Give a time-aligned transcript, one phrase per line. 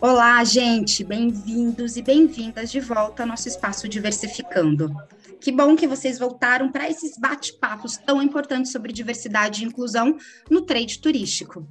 [0.00, 4.94] Olá, gente, bem-vindos e bem-vindas de volta ao nosso espaço Diversificando.
[5.40, 10.16] Que bom que vocês voltaram para esses bate-papos tão importantes sobre diversidade e inclusão
[10.48, 11.66] no trade turístico.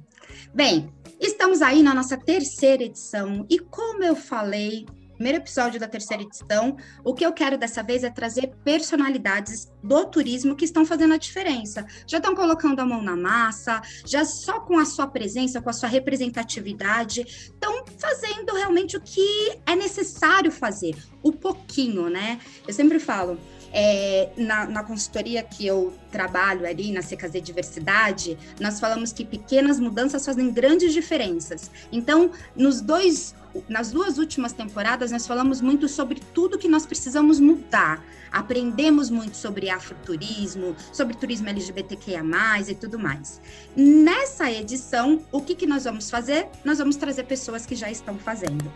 [0.52, 4.84] Bem, estamos aí na nossa terceira edição e, como eu falei
[5.18, 6.76] primeiro episódio da terceira edição.
[7.04, 11.18] O que eu quero dessa vez é trazer personalidades do turismo que estão fazendo a
[11.18, 11.84] diferença.
[12.06, 15.72] Já estão colocando a mão na massa, já só com a sua presença, com a
[15.72, 22.38] sua representatividade, estão fazendo realmente o que é necessário fazer, o pouquinho, né?
[22.66, 23.38] Eu sempre falo.
[23.72, 29.78] É, na, na, consultoria que eu trabalho ali na CKZ Diversidade, nós falamos que pequenas
[29.78, 31.70] mudanças fazem grandes diferenças.
[31.92, 33.34] Então, nos dois
[33.68, 38.04] nas duas últimas temporadas, nós falamos muito sobre tudo que nós precisamos mudar.
[38.30, 42.22] Aprendemos muito sobre afroturismo, sobre turismo LGBTQIA,
[42.68, 43.40] e tudo mais.
[43.74, 46.46] Nessa edição, o que, que nós vamos fazer?
[46.64, 48.70] Nós vamos trazer pessoas que já estão fazendo.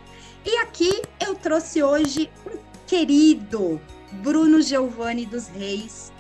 [0.45, 3.81] E aqui eu trouxe hoje um querido
[4.23, 6.13] Bruno Giovanni dos Reis,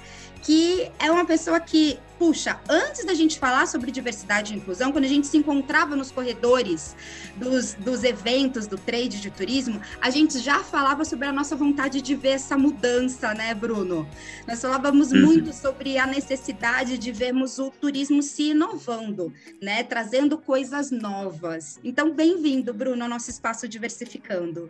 [0.42, 5.04] que é uma pessoa que, puxa, antes da gente falar sobre diversidade e inclusão, quando
[5.04, 6.96] a gente se encontrava nos corredores
[7.36, 12.02] dos, dos eventos do trade de turismo, a gente já falava sobre a nossa vontade
[12.02, 14.08] de ver essa mudança, né, Bruno?
[14.46, 15.22] Nós falávamos uhum.
[15.22, 19.32] muito sobre a necessidade de vermos o turismo se inovando,
[19.62, 21.78] né, trazendo coisas novas.
[21.84, 24.68] Então, bem-vindo, Bruno, ao nosso espaço diversificando.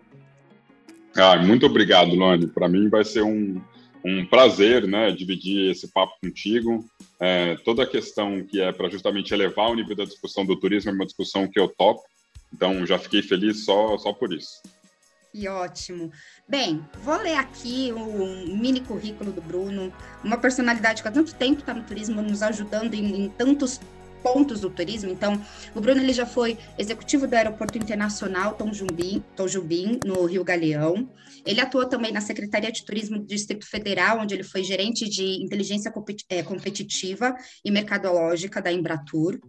[1.16, 2.46] Ah, muito obrigado, Lone.
[2.46, 3.60] Para mim vai ser um
[4.04, 6.84] um prazer né, dividir esse papo contigo.
[7.20, 10.90] É, toda a questão que é para justamente elevar o nível da discussão do turismo
[10.90, 12.02] é uma discussão que eu topo,
[12.52, 14.60] então já fiquei feliz só, só por isso.
[15.32, 16.12] Que ótimo.
[16.46, 21.60] Bem, vou ler aqui o mini currículo do Bruno, uma personalidade que há tanto tempo
[21.60, 23.80] está no turismo, nos ajudando em, em tantos
[24.22, 25.10] pontos do turismo.
[25.10, 25.40] Então,
[25.74, 30.44] o Bruno ele já foi executivo do Aeroporto Internacional Tom Jubim, Tom Jubim no Rio
[30.44, 31.08] Galeão.
[31.44, 35.42] Ele atuou também na Secretaria de Turismo do Distrito Federal, onde ele foi gerente de
[35.42, 35.92] inteligência
[36.28, 37.34] é, competitiva
[37.64, 39.40] e mercadológica da Embratur.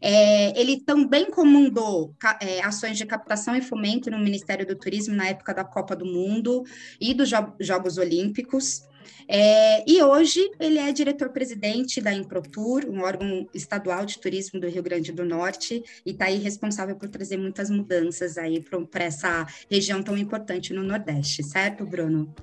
[0.00, 5.28] É, ele também comandou é, ações de captação e fomento no Ministério do Turismo na
[5.28, 6.62] época da Copa do Mundo
[7.00, 7.30] e dos
[7.60, 8.82] Jogos Olímpicos.
[9.28, 14.82] É, e hoje ele é diretor-presidente da Improtur, um órgão estadual de turismo do Rio
[14.82, 20.02] Grande do Norte, e está aí responsável por trazer muitas mudanças aí para essa região
[20.02, 22.34] tão importante no Nordeste, certo, Bruno?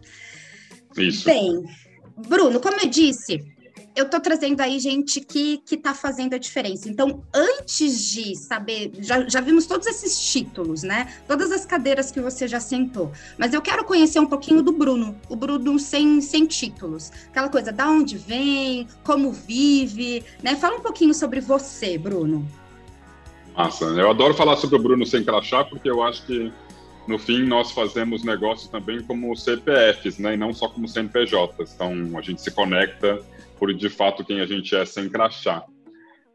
[0.97, 1.25] Isso.
[1.25, 1.63] Bem,
[2.27, 3.39] Bruno, como eu disse,
[3.95, 6.89] eu estou trazendo aí gente que está fazendo a diferença.
[6.89, 11.13] Então, antes de saber, já, já vimos todos esses títulos, né?
[11.27, 13.11] Todas as cadeiras que você já sentou.
[13.37, 17.11] Mas eu quero conhecer um pouquinho do Bruno, o Bruno sem, sem títulos.
[17.29, 20.55] Aquela coisa, da onde vem, como vive, né?
[20.55, 22.47] Fala um pouquinho sobre você, Bruno.
[23.55, 26.51] Massa, eu adoro falar sobre o Bruno sem crachá, porque eu acho que
[27.07, 31.73] no fim nós fazemos negócio também como CPFs, né, e não só como CNPJs.
[31.75, 33.19] Então a gente se conecta
[33.61, 35.63] por de fato quem a gente é sem crachá.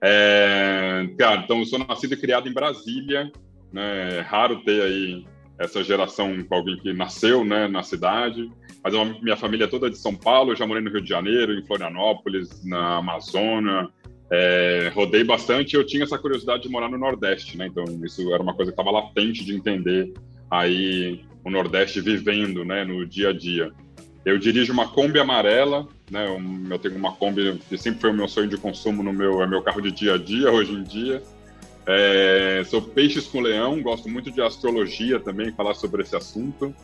[0.01, 3.33] É, cara, então eu sou nascido e criado em Brasília,
[3.73, 4.19] né?
[4.19, 5.27] É raro ter aí
[5.59, 8.49] essa geração com alguém que nasceu, né, na cidade.
[8.85, 11.09] Mas a minha família é toda de São Paulo, eu já morei no Rio de
[11.09, 13.89] Janeiro, em Florianópolis, na Amazônia.
[14.31, 17.67] É, rodei bastante eu tinha essa curiosidade de morar no Nordeste, né?
[17.67, 20.13] Então isso era uma coisa que estava latente de entender
[20.49, 23.73] aí o Nordeste vivendo, né, no dia a dia.
[24.27, 26.27] Eu dirijo uma Kombi amarela, né?
[26.69, 29.47] Eu tenho uma Kombi que sempre foi o meu sonho de consumo no meu é
[29.47, 31.23] meu carro de dia a dia hoje em dia.
[31.87, 36.75] É, sou peixes com leão, gosto muito de astrologia também, falar sobre esse assunto.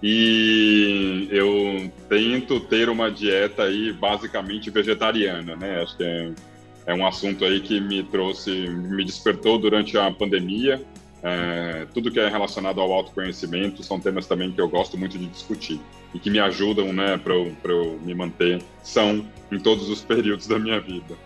[0.00, 5.82] E eu tento ter uma dieta aí basicamente vegetariana, né?
[5.82, 6.32] Acho que é,
[6.86, 10.80] é um assunto aí que me trouxe, me despertou durante a pandemia.
[11.22, 15.26] É, tudo que é relacionado ao autoconhecimento são temas também que eu gosto muito de
[15.26, 15.80] discutir
[16.14, 20.46] e que me ajudam né, para eu, eu me manter são em todos os períodos
[20.46, 21.16] da minha vida.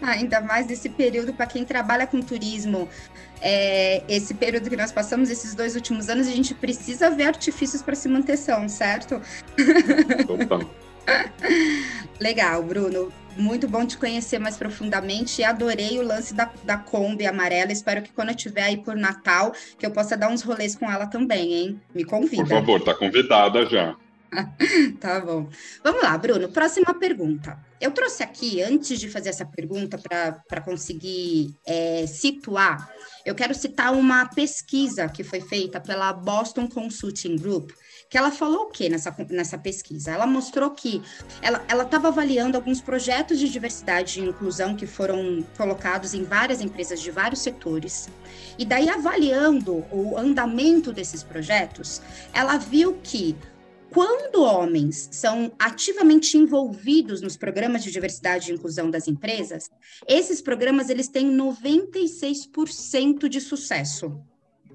[0.00, 2.88] Ah, ainda mais nesse período para quem trabalha com turismo,
[3.40, 7.82] é, esse período que nós passamos, esses dois últimos anos, a gente precisa ver artifícios
[7.82, 9.20] para se manter são, certo?
[10.26, 10.60] Total.
[12.20, 13.12] Legal, Bruno.
[13.38, 17.70] Muito bom te conhecer mais profundamente e adorei o lance da, da Kombi amarela.
[17.70, 20.90] Espero que quando eu estiver aí por Natal, que eu possa dar uns rolês com
[20.90, 21.80] ela também, hein?
[21.94, 22.42] Me convida.
[22.42, 23.94] Por favor, tá convidada já.
[25.00, 25.48] tá bom.
[25.82, 26.48] Vamos lá, Bruno.
[26.48, 27.58] Próxima pergunta.
[27.80, 29.98] Eu trouxe aqui, antes de fazer essa pergunta,
[30.48, 32.92] para conseguir é, situar,
[33.24, 37.70] eu quero citar uma pesquisa que foi feita pela Boston Consulting Group,
[38.10, 40.10] que ela falou o que nessa, nessa pesquisa?
[40.10, 41.02] Ela mostrou que
[41.40, 47.00] ela estava avaliando alguns projetos de diversidade e inclusão que foram colocados em várias empresas
[47.00, 48.08] de vários setores.
[48.58, 52.00] E daí, avaliando o andamento desses projetos,
[52.32, 53.36] ela viu que
[53.90, 59.70] quando homens são ativamente envolvidos nos programas de diversidade e inclusão das empresas,
[60.06, 64.20] esses programas eles têm 96% de sucesso.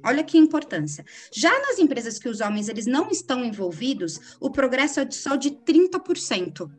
[0.06, 1.06] Olha que importância.
[1.32, 5.52] Já nas empresas que os homens eles não estão envolvidos, o progresso é só de
[5.52, 6.70] 30%.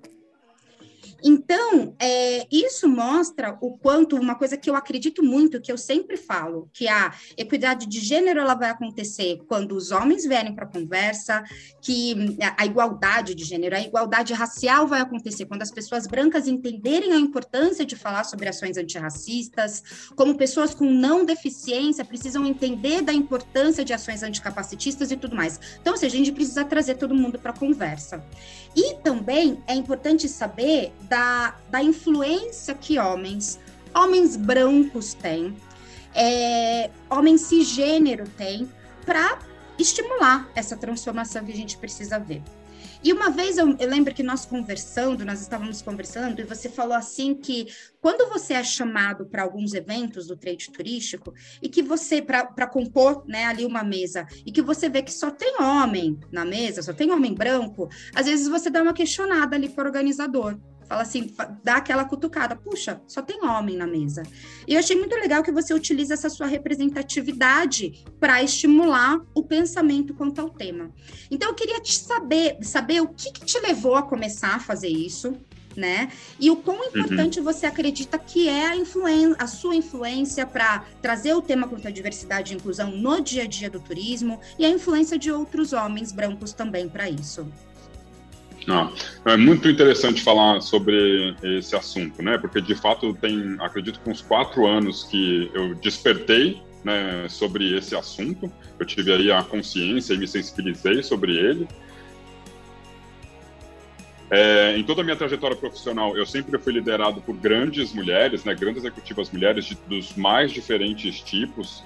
[1.27, 6.19] Então, é, isso mostra o quanto, uma coisa que eu acredito muito, que eu sempre
[6.19, 10.69] falo, que a equidade de gênero ela vai acontecer quando os homens vierem para a
[10.69, 11.43] conversa,
[11.81, 17.13] que a igualdade de gênero, a igualdade racial vai acontecer quando as pessoas brancas entenderem
[17.15, 19.83] a importância de falar sobre ações antirracistas,
[20.15, 25.59] como pessoas com não deficiência precisam entender da importância de ações anticapacitistas e tudo mais.
[25.81, 28.23] Então, assim, a gente precisa trazer todo mundo para a conversa.
[28.77, 33.61] E também é importante saber da, da influência que homens,
[33.95, 35.57] homens brancos têm,
[36.13, 38.69] é, homens cisgênero têm,
[39.07, 39.39] para
[39.79, 42.43] estimular essa transformação que a gente precisa ver.
[43.05, 46.95] E uma vez eu, eu, lembro que nós conversando, nós estávamos conversando, e você falou
[46.95, 47.67] assim que
[48.01, 51.33] quando você é chamado para alguns eventos do trade turístico,
[51.63, 55.31] e que você, para compor né, ali uma mesa, e que você vê que só
[55.31, 59.69] tem homem na mesa, só tem homem branco, às vezes você dá uma questionada ali
[59.69, 60.59] para o organizador.
[60.89, 61.33] Fala assim,
[61.63, 62.57] dá aquela cutucada.
[62.57, 64.23] Puxa, só tem homem na mesa.
[64.67, 70.15] E eu achei muito legal que você utiliza essa sua representatividade para estimular o pensamento
[70.15, 70.91] quanto ao tema.
[71.31, 74.89] Então, eu queria te saber, saber o que, que te levou a começar a fazer
[74.89, 75.35] isso,
[75.77, 76.11] né?
[76.39, 77.45] E o quão importante uhum.
[77.45, 81.91] você acredita que é a, influen a sua influência para trazer o tema quanto à
[81.91, 86.13] diversidade e inclusão no dia a dia do turismo e a influência de outros homens
[86.13, 87.47] brancos também para isso.
[88.69, 88.91] Ah,
[89.27, 92.39] é muito interessante falar sobre esse assunto, né?
[92.39, 97.97] Porque de fato tem, acredito que uns quatro anos que eu despertei né, sobre esse
[97.97, 98.53] assunto.
[98.79, 101.67] Eu tive aí a consciência e me sensibilizei sobre ele.
[104.31, 108.55] É, em toda a minha trajetória profissional, eu sempre fui liderado por grandes mulheres, né,
[108.55, 111.83] grandes executivas mulheres de, dos mais diferentes tipos.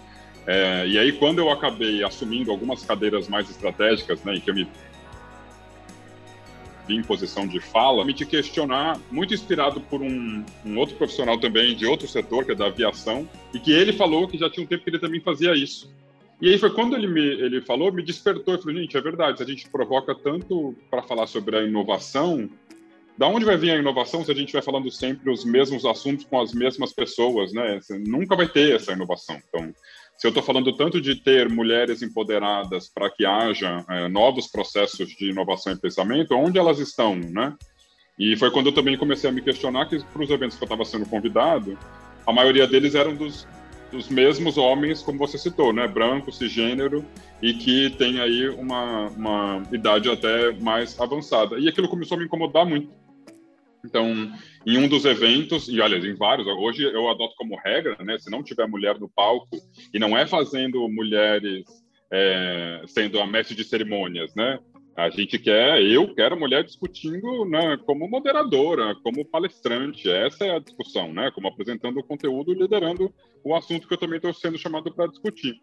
[0.46, 4.54] É, e aí, quando eu acabei assumindo algumas cadeiras mais estratégicas, né, em que eu
[4.54, 4.66] me
[6.94, 11.74] em posição de fala, me te questionar, muito inspirado por um, um, outro profissional também
[11.74, 14.68] de outro setor, que é da aviação, e que ele falou que já tinha um
[14.68, 15.92] tempo que ele também fazia isso.
[16.40, 19.38] E aí foi quando ele me ele falou, me despertou e falou, gente, é verdade,
[19.38, 22.48] se a gente provoca tanto para falar sobre a inovação,
[23.18, 26.24] da onde vai vir a inovação se a gente vai falando sempre os mesmos assuntos
[26.24, 27.80] com as mesmas pessoas, né?
[27.80, 29.36] Você nunca vai ter essa inovação.
[29.48, 29.74] Então,
[30.18, 35.10] se eu estou falando tanto de ter mulheres empoderadas para que haja é, novos processos
[35.10, 37.54] de inovação e pensamento, onde elas estão, né?
[38.18, 40.66] E foi quando eu também comecei a me questionar que para os eventos que eu
[40.66, 41.78] estava sendo convidado,
[42.26, 43.46] a maioria deles eram dos,
[43.92, 45.86] dos mesmos homens, como você citou, né?
[45.86, 47.04] Branco, cisgênero,
[47.40, 51.60] e que tem aí uma, uma idade até mais avançada.
[51.60, 52.90] E aquilo começou a me incomodar muito
[53.84, 54.32] então,
[54.66, 58.18] em um dos eventos, e olha, em vários, hoje eu adoto como regra, né?
[58.18, 59.56] Se não tiver mulher no palco,
[59.92, 61.64] e não é fazendo mulheres
[62.12, 64.58] é, sendo a mestre de cerimônias, né?
[64.96, 70.10] A gente quer, eu quero mulher discutindo né, como moderadora, como palestrante.
[70.10, 71.30] Essa é a discussão, né?
[71.30, 73.14] Como apresentando o conteúdo, liderando
[73.44, 75.54] o assunto que eu também estou sendo chamado para discutir.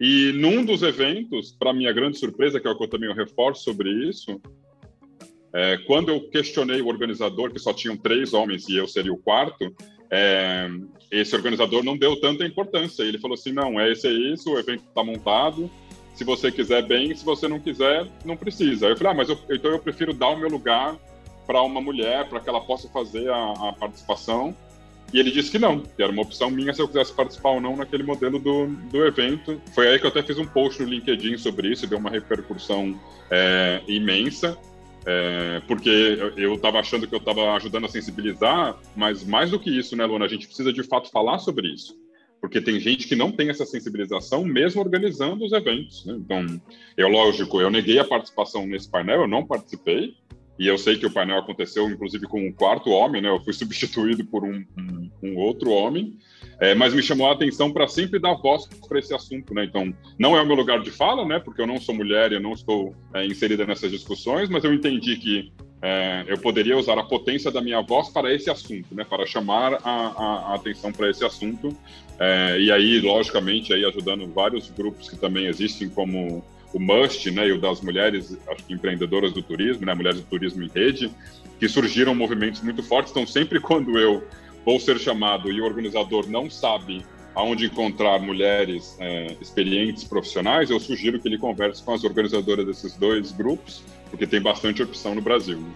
[0.00, 3.62] E num dos eventos, para minha grande surpresa, que é o que eu também reforço
[3.62, 4.40] sobre isso,
[5.54, 9.18] é, quando eu questionei o organizador, que só tinham três homens e eu seria o
[9.18, 9.74] quarto,
[10.10, 10.68] é,
[11.10, 13.02] esse organizador não deu tanta importância.
[13.02, 15.70] Ele falou assim: não, é esse é isso, o evento está montado.
[16.14, 18.86] Se você quiser, bem, se você não quiser, não precisa.
[18.86, 20.96] Eu falei: ah, mas eu, então eu prefiro dar o meu lugar
[21.46, 24.56] para uma mulher, para que ela possa fazer a, a, participação.
[25.12, 27.60] E ele disse que não, que era uma opção minha se eu quisesse participar ou
[27.60, 29.60] não naquele modelo do, do evento.
[29.74, 32.98] Foi aí que eu até fiz um post no LinkedIn sobre isso, deu uma repercussão
[33.30, 34.56] é, imensa.
[35.04, 39.70] É, porque eu estava achando que eu estava ajudando a sensibilizar, mas mais do que
[39.70, 40.26] isso, né, Luana?
[40.26, 42.00] A gente precisa de fato falar sobre isso.
[42.40, 46.04] Porque tem gente que não tem essa sensibilização, mesmo organizando os eventos.
[46.04, 46.14] Né?
[46.18, 46.60] Então,
[46.96, 50.14] eu, lógico, eu neguei a participação nesse painel, eu não participei,
[50.58, 53.28] e eu sei que o painel aconteceu, inclusive, com um quarto homem, né?
[53.28, 56.18] Eu fui substituído por um, um, um outro homem.
[56.62, 59.64] É, mas me chamou a atenção para sempre dar voz para esse assunto, né?
[59.64, 61.40] Então, não é o meu lugar de fala, né?
[61.40, 65.16] Porque eu não sou mulher, eu não estou é, inserida nessas discussões, mas eu entendi
[65.16, 65.52] que
[65.82, 69.02] é, eu poderia usar a potência da minha voz para esse assunto, né?
[69.04, 71.76] Para chamar a, a, a atenção para esse assunto.
[72.16, 77.48] É, e aí, logicamente, aí ajudando vários grupos que também existem, como o Must, né?
[77.48, 79.94] E o das mulheres, acho que empreendedoras do turismo, né?
[79.94, 81.10] Mulheres do Turismo em Rede,
[81.58, 83.10] que surgiram movimentos muito fortes.
[83.10, 84.22] Então, sempre quando eu
[84.64, 87.04] vou ser chamado e o organizador não sabe
[87.34, 92.94] aonde encontrar mulheres é, experientes profissionais, eu sugiro que ele converse com as organizadoras desses
[92.94, 95.58] dois grupos, porque tem bastante opção no Brasil.
[95.58, 95.72] Né?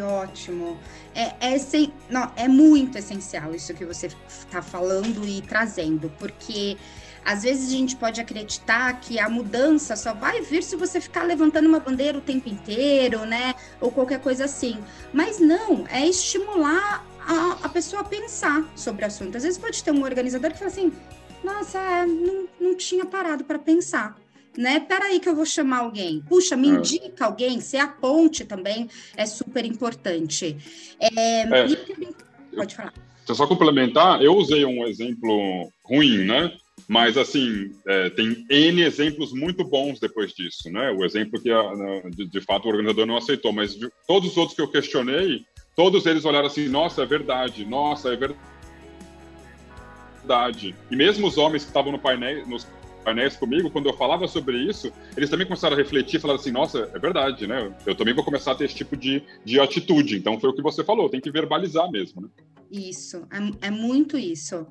[0.00, 0.78] Ótimo.
[1.14, 6.76] É, é, sem, não, é muito essencial isso que você está falando e trazendo, porque
[7.24, 11.24] às vezes a gente pode acreditar que a mudança só vai vir se você ficar
[11.24, 13.54] levantando uma bandeira o tempo inteiro, né?
[13.80, 14.78] Ou qualquer coisa assim.
[15.12, 19.36] Mas não, é estimular a, a pessoa pensar sobre o assunto.
[19.36, 20.90] Às vezes pode ter um organizador que fala assim:
[21.44, 24.16] nossa, é, não, não tinha parado para pensar.
[24.56, 24.80] Né?
[24.80, 26.20] Peraí que eu vou chamar alguém.
[26.28, 26.72] Puxa, me é.
[26.72, 30.56] indica alguém, ser a ponte também é super importante.
[30.98, 32.56] É, é, e...
[32.56, 32.94] Pode falar.
[33.28, 36.50] Eu só complementar, eu usei um exemplo ruim, né?
[36.88, 40.90] Mas, assim, é, tem N exemplos muito bons depois disso, né?
[40.90, 41.50] O exemplo que,
[42.16, 45.44] de, de, fato, o organizador não aceitou, mas de, todos os outros que eu questionei,
[45.78, 48.16] todos eles olharam assim, nossa, é verdade, nossa, é
[50.26, 50.74] verdade.
[50.90, 52.66] E mesmo os homens que estavam no painel, nos
[53.04, 56.90] painéis comigo, quando eu falava sobre isso, eles também começaram a refletir falaram assim, nossa,
[56.92, 57.72] é verdade, né?
[57.86, 60.16] Eu também vou começar a ter esse tipo de, de atitude.
[60.16, 62.28] Então, foi o que você falou, tem que verbalizar mesmo, né?
[62.70, 64.66] Isso, é, é, muito isso.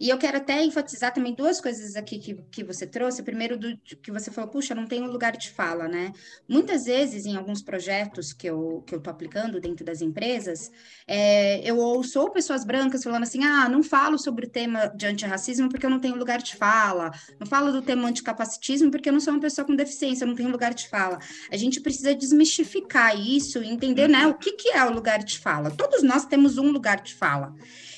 [0.00, 3.22] E eu quero até enfatizar também duas coisas aqui que, que você trouxe.
[3.22, 6.12] Primeiro, do, que você falou, puxa, não tem um lugar de fala, né?
[6.48, 10.70] Muitas vezes, em alguns projetos que eu, que eu tô aplicando dentro das empresas,
[11.06, 15.68] é, eu ouço pessoas brancas falando assim, ah, não falo sobre o tema de antirracismo
[15.68, 19.20] porque eu não tenho lugar de fala, não falo do tema anticapacitismo porque eu não
[19.20, 21.18] sou uma pessoa com deficiência, eu não tenho lugar de fala.
[21.50, 25.38] A gente precisa desmistificar isso e entender, né, o que, que é o lugar de
[25.38, 25.70] fala.
[25.70, 27.54] Todos nós temos um lugar de fala fala.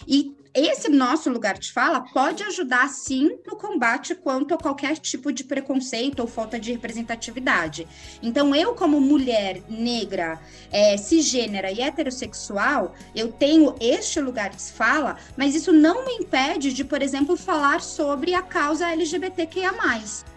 [0.06, 5.32] E esse nosso lugar de fala pode ajudar, sim, no combate quanto a qualquer tipo
[5.32, 7.88] de preconceito ou falta de representatividade.
[8.22, 15.16] Então, eu, como mulher negra, é, cisgênera e heterossexual, eu tenho este lugar de fala,
[15.36, 19.72] mas isso não me impede de, por exemplo, falar sobre a causa LGBTQIA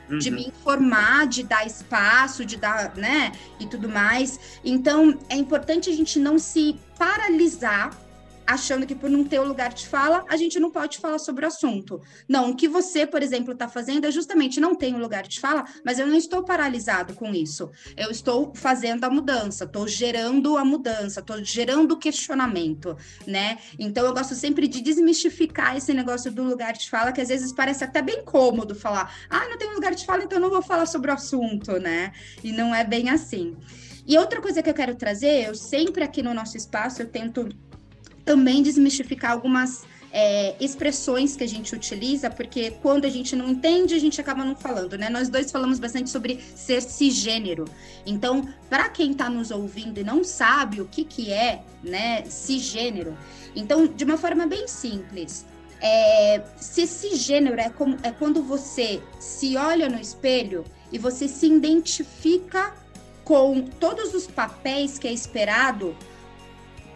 [0.09, 0.17] uhum.
[0.17, 4.59] de me informar, de dar espaço, de dar, né, e tudo mais.
[4.65, 8.06] Então, é importante a gente não se paralisar
[8.47, 11.43] achando que por não ter o lugar de fala, a gente não pode falar sobre
[11.43, 12.01] o assunto.
[12.27, 15.39] Não, o que você, por exemplo, está fazendo é justamente não tem o lugar de
[15.39, 17.69] fala, mas eu não estou paralisado com isso.
[17.97, 23.57] Eu estou fazendo a mudança, estou gerando a mudança, estou gerando o questionamento, né?
[23.77, 27.51] Então eu gosto sempre de desmistificar esse negócio do lugar de fala, que às vezes
[27.51, 30.85] parece até bem cômodo falar, ah, não tem lugar de fala, então não vou falar
[30.85, 32.13] sobre o assunto, né?
[32.43, 33.57] E não é bem assim.
[34.07, 37.49] E outra coisa que eu quero trazer, eu sempre aqui no nosso espaço, eu tento
[38.27, 43.95] também desmistificar algumas é, expressões que a gente utiliza, porque quando a gente não entende,
[43.95, 45.09] a gente acaba não falando, né?
[45.09, 47.63] Nós dois falamos bastante sobre ser cisgênero.
[48.05, 53.17] Então, para quem está nos ouvindo e não sabe o que, que é, né, cisgênero,
[53.55, 55.45] então, de uma forma bem simples,
[55.81, 61.47] é, se cisgênero é, como, é quando você se olha no espelho e você se
[61.47, 62.73] identifica
[63.23, 65.95] com todos os papéis que é esperado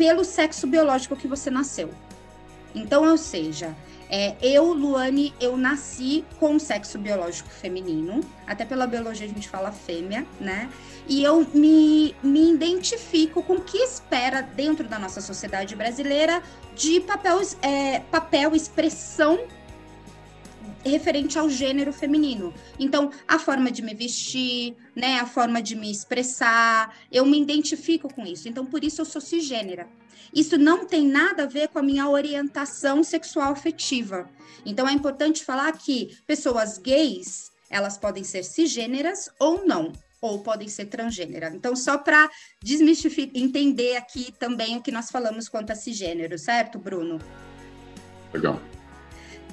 [0.01, 1.91] pelo sexo biológico que você nasceu.
[2.73, 3.75] Então, ou seja,
[4.09, 9.71] é, eu, Luane, eu nasci com sexo biológico feminino, até pela biologia a gente fala
[9.71, 10.71] fêmea, né?
[11.07, 16.41] E eu me, me identifico com o que espera dentro da nossa sociedade brasileira
[16.75, 19.41] de papel, é, papel expressão
[20.83, 22.53] referente ao gênero feminino.
[22.79, 28.13] Então, a forma de me vestir, né, a forma de me expressar, eu me identifico
[28.13, 28.47] com isso.
[28.47, 29.87] Então, por isso eu sou cisgênera.
[30.33, 34.29] Isso não tem nada a ver com a minha orientação sexual afetiva.
[34.65, 40.67] Então, é importante falar que pessoas gays, elas podem ser cisgêneras ou não ou podem
[40.67, 41.51] ser transgênera.
[41.53, 42.29] Então, só para
[42.61, 47.19] desmistificar, entender aqui também o que nós falamos quanto a cisgênero, certo, Bruno?
[48.31, 48.61] Legal.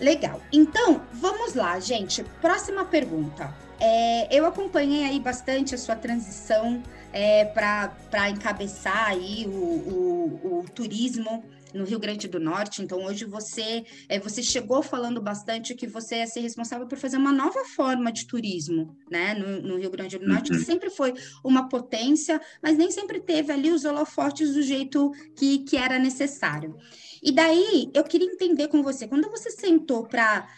[0.01, 0.41] Legal.
[0.53, 2.25] Então, vamos lá, gente.
[2.41, 3.55] Próxima pergunta.
[3.81, 10.65] É, eu acompanhei aí bastante a sua transição é, para encabeçar aí o, o, o,
[10.75, 12.83] turismo no Rio Grande do Norte.
[12.83, 17.19] Então, hoje você, é, você chegou falando bastante que você ia ser responsável por fazer
[17.19, 20.59] uma nova forma de turismo, né, no, no Rio Grande do Norte, uhum.
[20.59, 21.15] que sempre foi
[21.45, 26.77] uma potência, mas nem sempre teve ali os holofotes do jeito que, que era necessário.
[27.23, 30.49] E daí, eu queria entender com você, quando você sentou para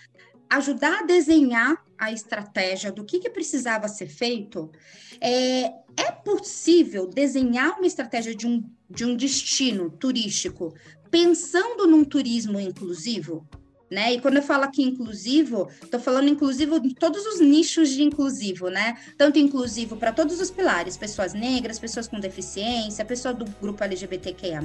[0.49, 4.71] ajudar a desenhar a estratégia do que, que precisava ser feito,
[5.21, 10.75] é, é possível desenhar uma estratégia de um, de um destino turístico
[11.11, 13.47] pensando num turismo inclusivo?
[13.90, 14.12] Né?
[14.12, 18.68] E quando eu falo aqui inclusivo, estou falando inclusivo de todos os nichos de inclusivo,
[18.68, 18.97] né?
[19.18, 24.61] Tanto inclusivo para todos os pilares, pessoas negras, pessoas com deficiência, pessoa do grupo LGBTQIA+.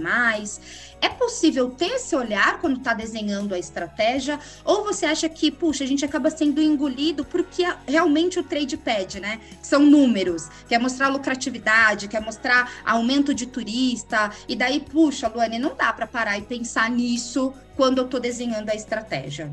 [1.01, 4.39] É possível ter esse olhar quando está desenhando a estratégia?
[4.63, 9.19] Ou você acha que, puxa, a gente acaba sendo engolido porque realmente o trade pede,
[9.19, 9.39] né?
[9.61, 15.75] São números, quer mostrar lucratividade, quer mostrar aumento de turista, e daí, puxa, Luane, não
[15.75, 19.51] dá para parar e pensar nisso quando eu estou desenhando a estratégia.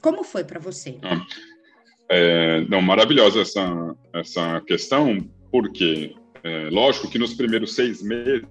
[0.00, 0.98] Como foi para você?
[1.02, 1.24] Ah,
[2.08, 5.18] é, não, maravilhosa essa, essa questão,
[5.50, 8.46] porque, é, lógico que nos primeiros seis meses,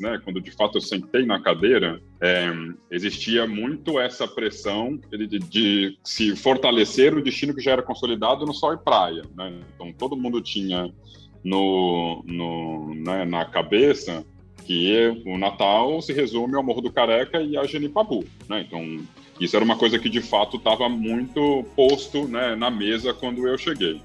[0.00, 2.48] né, quando de fato eu sentei na cadeira, é,
[2.90, 8.44] existia muito essa pressão de, de, de, se fortalecer o destino que já era consolidado
[8.44, 9.22] no sol e praia.
[9.36, 9.60] Né?
[9.74, 10.92] Então, todo mundo tinha
[11.44, 14.24] no, no né, na cabeça
[14.66, 18.64] que o Natal se resume ao Morro do Careca e a Genipabu, né?
[18.66, 19.00] Então,
[19.40, 23.56] isso era uma coisa que de fato estava muito posto né, na mesa quando eu
[23.56, 24.00] cheguei.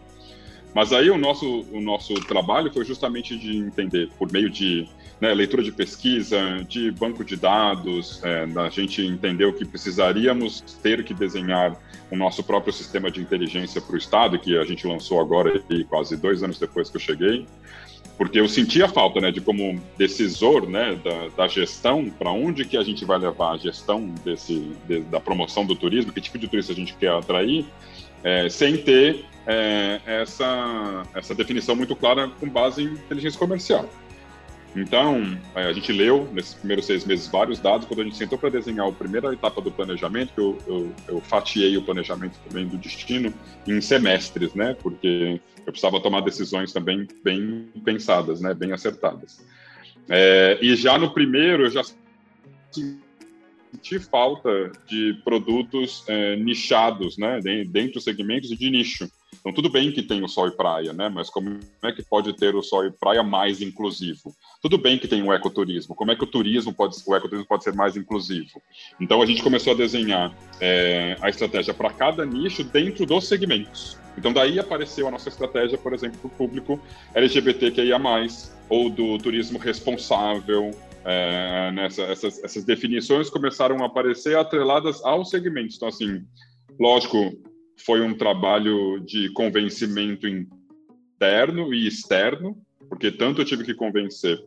[0.74, 4.88] Mas aí o nosso, o nosso trabalho foi justamente de entender, por meio de
[5.20, 11.03] né, leitura de pesquisa, de banco de dados, é, a gente entendeu que precisaríamos ter
[11.03, 11.77] que desenhar
[12.10, 16.15] o nosso próprio sistema de inteligência para o Estado, que a gente lançou agora, quase
[16.15, 17.46] dois anos depois que eu cheguei
[18.18, 22.77] porque eu sentia falta, né, de como decisor, né, da, da gestão, para onde que
[22.77, 26.48] a gente vai levar a gestão desse, de, da promoção do turismo, que tipo de
[26.48, 27.65] turista a gente quer atrair,
[28.24, 33.89] é, sem ter é, essa, essa definição muito clara com base em inteligência comercial.
[34.75, 37.86] Então, é, a gente leu nesses primeiros seis meses vários dados.
[37.86, 41.75] Quando a gente sentou para desenhar a primeira etapa do planejamento, eu, eu, eu, fatiei
[41.75, 43.34] o planejamento também do destino
[43.68, 44.74] em semestres, né?
[44.82, 48.54] Porque eu precisava tomar decisões também bem pensadas, né?
[48.54, 49.46] Bem acertadas.
[50.10, 51.84] É, e já no primeiro, eu já
[52.72, 57.42] senti falta de produtos é, nichados, né?
[57.68, 59.12] Dentro dos segmentos e de nicho.
[59.40, 61.10] Então, tudo bem que tem o sol e praia, né?
[61.10, 64.36] Mas como é que pode ter o sol e praia mais inclusivo?
[64.62, 65.96] Tudo bem que tem o ecoturismo.
[65.96, 68.62] Como é que o turismo pode, o ecoturismo pode ser mais inclusivo?
[69.00, 73.98] Então, a gente começou a desenhar é, a estratégia para cada nicho dentro dos segmentos.
[74.17, 76.80] Então, daí apareceu a nossa estratégia, por exemplo, para o público
[77.15, 78.00] LGBTQIA+,
[78.70, 80.72] ou do turismo responsável,
[81.04, 85.78] é, nessa, essas, essas definições começaram a aparecer atreladas aos segmentos.
[85.78, 86.24] Então, assim,
[86.80, 87.32] lógico,
[87.86, 92.58] foi um trabalho de convencimento interno e externo,
[92.89, 94.39] porque tanto eu tive que convencer,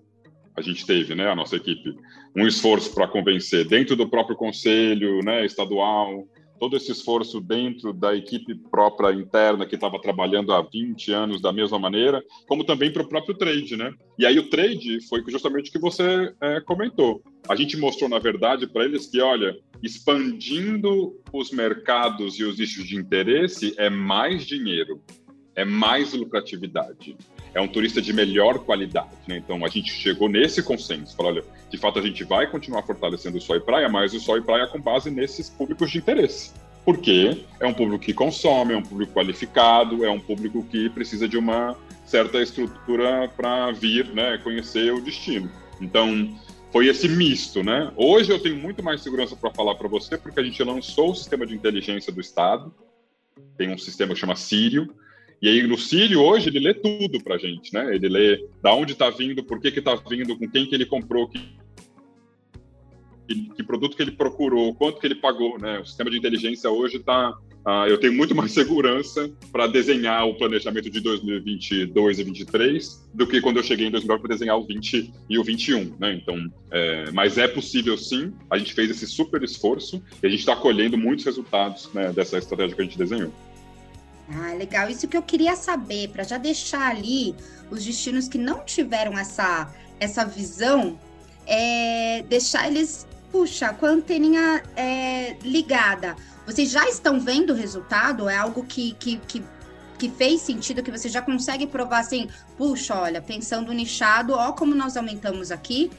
[0.57, 1.97] a gente teve, né, a nossa equipe,
[2.37, 6.27] um esforço para convencer dentro do próprio conselho, né, estadual,
[6.65, 11.53] todo esse esforço dentro da equipe própria interna que estava trabalhando há 20 anos da
[11.53, 13.93] mesma maneira, como também para o próprio trade, né?
[14.19, 17.23] E aí o trade foi justamente o que você é, comentou.
[17.47, 22.87] A gente mostrou, na verdade, para eles que, olha, expandindo os mercados e os nichos
[22.87, 25.03] de interesse é mais dinheiro,
[25.55, 27.17] é mais lucratividade
[27.55, 29.15] é um turista de melhor qualidade.
[29.27, 29.37] Né?
[29.39, 33.39] Então a gente chegou nesse consenso, falou, olha, de fato a gente vai continuar fortalecendo
[33.39, 36.53] o sol e praia, mas o sol e praia com base nesses públicos de interesse.
[36.85, 41.27] Porque é um público que consome, é um público qualificado, é um público que precisa
[41.27, 45.51] de uma certa estrutura para vir, né, conhecer o destino.
[45.81, 46.37] Então,
[46.71, 47.91] foi esse misto, né?
[47.97, 51.15] Hoje eu tenho muito mais segurança para falar para você, porque a gente lançou o
[51.15, 52.75] sistema de inteligência do Estado,
[53.57, 54.93] tem um sistema que chama Sírio,
[55.45, 57.95] e aí no Sírio hoje ele lê tudo para gente, né?
[57.95, 60.87] Ele lê da onde está vindo, por que que está vindo, com quem que ele
[60.87, 61.39] comprou, que,
[63.55, 65.81] que, produto que ele procurou, quanto que ele pagou, né?
[65.81, 70.35] O sistema de inteligência hoje está uh, eu tenho muito mais segurança para desenhar o
[70.35, 74.65] planejamento de 2022 e 2023 do que quando eu cheguei em 2009 para desenhar o
[74.67, 76.15] 20 e o 21, né?
[76.15, 78.33] Então, é, mas é possível sim.
[78.49, 82.39] A gente fez esse super esforço e a gente está colhendo muitos resultados né, dessa
[82.39, 83.31] estratégia que a gente desenhou.
[84.29, 84.89] Ah, legal.
[84.89, 87.35] Isso que eu queria saber, para já deixar ali
[87.71, 90.99] os destinos que não tiveram essa, essa visão,
[91.47, 96.17] é deixar eles, puxa, com a anteninha é, ligada.
[96.47, 98.29] Vocês já estão vendo o resultado?
[98.29, 99.43] É algo que, que, que,
[99.99, 104.75] que fez sentido, que você já consegue provar assim, puxa, olha, pensando nichado, ó como
[104.75, 105.91] nós aumentamos aqui?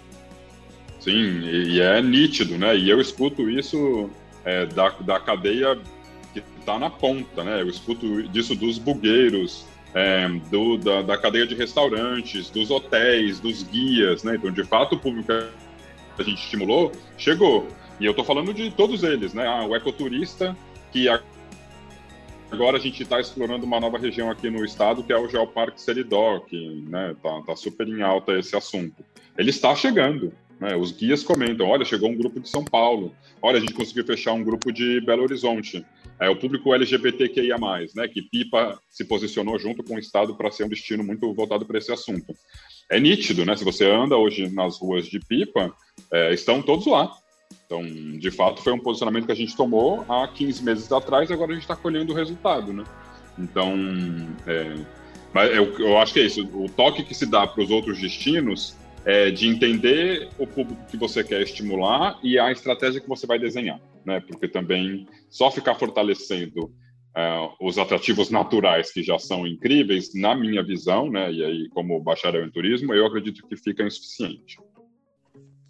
[1.00, 2.76] Sim, e, é nítido, né?
[2.76, 4.10] E eu escuto isso
[4.44, 5.80] é, da, da cadeia
[6.42, 7.62] que está na ponta, né?
[7.62, 13.64] Eu escuto disso dos bugueiros, é, do, da, da, cadeia de restaurantes, dos hotéis, dos
[13.64, 14.36] guias, né?
[14.36, 17.68] Então, de fato, o público que a gente estimulou chegou.
[18.00, 19.48] E eu estou falando de todos eles, né?
[19.48, 20.56] Ah, o ecoturista,
[20.92, 21.08] que
[22.52, 25.82] agora a gente está explorando uma nova região aqui no estado, que é o Geoparque
[25.82, 29.04] Seridó, que né, tá, tá super em alta esse assunto.
[29.38, 30.34] Ele está chegando.
[30.60, 30.76] Né?
[30.76, 34.34] Os guias comentam: olha, chegou um grupo de São Paulo, olha, a gente conseguiu fechar
[34.34, 35.86] um grupo de Belo Horizonte.
[36.20, 37.58] É o público LGBTQIA,
[37.94, 41.66] né, que Pipa se posicionou junto com o Estado para ser um destino muito voltado
[41.66, 42.34] para esse assunto.
[42.90, 43.56] É nítido, né?
[43.56, 45.74] Se você anda hoje nas ruas de Pipa,
[46.12, 47.12] é, estão todos lá.
[47.66, 51.34] Então, de fato, foi um posicionamento que a gente tomou há 15 meses atrás, e
[51.34, 52.84] agora a gente está colhendo o resultado, né?
[53.38, 53.74] Então,
[54.48, 54.76] é,
[55.34, 56.48] mas eu, eu acho que é isso.
[56.54, 60.96] O toque que se dá para os outros destinos é de entender o público que
[60.96, 64.20] você quer estimular e a estratégia que você vai desenhar, né?
[64.20, 66.66] Porque também só ficar fortalecendo
[67.16, 71.32] uh, os atrativos naturais que já são incríveis, na minha visão, né?
[71.32, 74.58] E aí, como bacharel em turismo, eu acredito que fica insuficiente.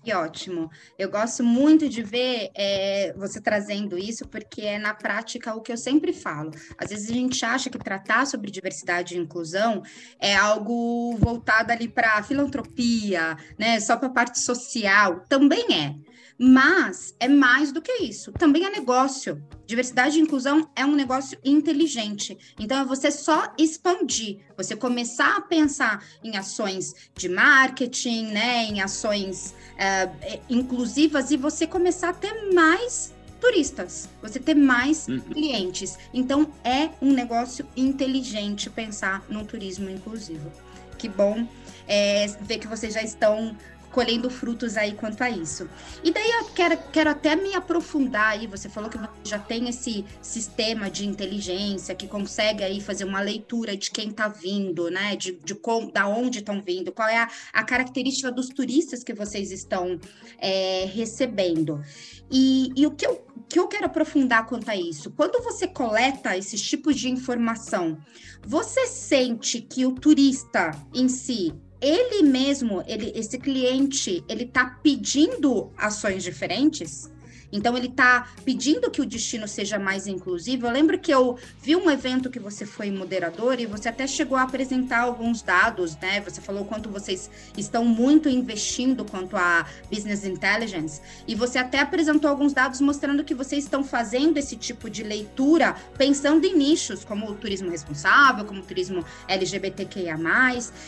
[0.05, 0.69] Que ótimo.
[0.99, 5.71] Eu gosto muito de ver é, você trazendo isso, porque é na prática o que
[5.71, 6.51] eu sempre falo.
[6.77, 9.81] Às vezes a gente acha que tratar sobre diversidade e inclusão
[10.19, 13.79] é algo voltado ali para filantropia, né?
[13.79, 15.25] Só para a parte social.
[15.27, 15.95] Também é.
[16.37, 18.31] Mas é mais do que isso.
[18.33, 19.41] Também é negócio.
[19.65, 22.37] Diversidade e inclusão é um negócio inteligente.
[22.59, 28.81] Então, é você só expandir, você começar a pensar em ações de marketing, né, em
[28.81, 35.19] ações uh, inclusivas e você começar a ter mais turistas, você ter mais uhum.
[35.19, 35.97] clientes.
[36.13, 40.51] Então, é um negócio inteligente pensar no turismo inclusivo.
[40.97, 41.47] Que bom
[41.87, 43.55] é, ver que vocês já estão
[43.95, 45.69] colhendo frutos aí quanto a isso.
[46.03, 50.03] E daí eu quero, quero até me aprofundar aí, você falou que já tem esse
[50.21, 55.31] sistema de inteligência que consegue aí fazer uma leitura de quem está vindo, né, de,
[55.31, 59.49] de com, da onde estão vindo, qual é a, a, característica dos turistas que vocês
[59.49, 59.97] estão
[60.39, 61.81] é, recebendo.
[62.29, 66.35] E, e o que eu, que eu quero aprofundar quanto a isso, quando você coleta
[66.35, 67.97] esses tipos de informação,
[68.45, 75.71] você sente que o turista em si ele mesmo, ele, esse cliente, ele está pedindo
[75.77, 77.11] ações diferentes?
[77.51, 80.67] Então, ele está pedindo que o destino seja mais inclusivo.
[80.67, 84.37] Eu lembro que eu vi um evento que você foi moderador e você até chegou
[84.37, 86.21] a apresentar alguns dados, né?
[86.21, 92.29] Você falou quanto vocês estão muito investindo quanto a business intelligence e você até apresentou
[92.29, 97.29] alguns dados mostrando que vocês estão fazendo esse tipo de leitura pensando em nichos como
[97.29, 100.17] o turismo responsável, como o turismo LGBTQIA+.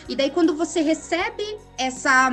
[0.08, 1.44] E daí, quando você recebe
[1.76, 2.30] essa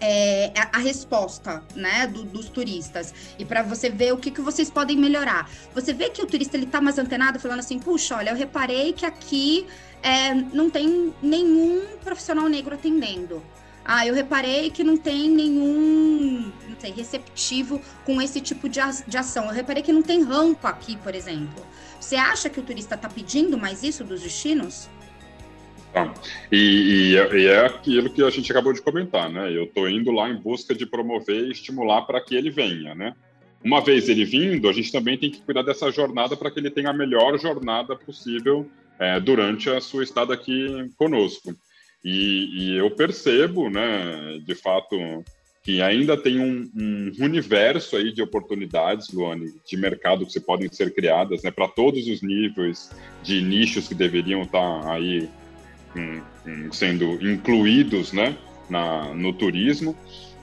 [0.00, 4.70] é, a resposta né, do, dos turistas e para você ver o que, que vocês
[4.70, 5.50] podem melhorar.
[5.74, 8.92] Você vê que o turista ele está mais antenado, falando assim: puxa, olha, eu reparei
[8.92, 9.66] que aqui
[10.02, 13.42] é, não tem nenhum profissional negro atendendo.
[13.88, 19.16] Ah, eu reparei que não tem nenhum, não sei, receptivo com esse tipo de, de
[19.16, 19.44] ação.
[19.44, 21.64] Eu reparei que não tem rampa aqui, por exemplo.
[22.00, 24.88] Você acha que o turista está pedindo mais isso dos destinos?
[25.92, 26.12] Tá.
[26.52, 29.50] E, e, e, é aquilo que a gente acabou de comentar, né?
[29.50, 33.14] Eu estou indo lá em busca de promover e estimular para que ele venha, né?
[33.64, 36.70] Uma vez ele vindo, a gente também tem que cuidar dessa jornada para que ele
[36.70, 38.68] tenha a melhor jornada possível
[38.98, 41.54] é, durante a sua estada aqui conosco.
[42.04, 44.96] E, e, eu percebo, né, de fato,
[45.64, 50.72] que ainda tem um, um universo aí de oportunidades, Luane, de mercado que se podem
[50.72, 52.90] ser criadas, né, para todos os níveis
[53.22, 55.28] de nichos que deveriam estar tá aí
[56.72, 58.36] sendo incluídos né,
[58.68, 59.96] na, no turismo,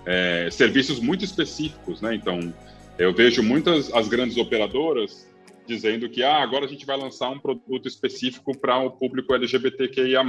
[0.06, 2.02] é, serviços muito específicos.
[2.02, 2.16] Né?
[2.16, 2.54] Então,
[2.98, 5.30] eu vejo muitas as grandes operadoras
[5.66, 10.22] dizendo que ah, agora a gente vai lançar um produto específico para o público LGBTQIA+.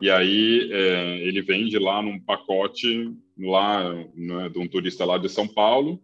[0.00, 5.28] E aí é, ele vende lá num pacote lá né, de um turista lá de
[5.28, 6.00] São Paulo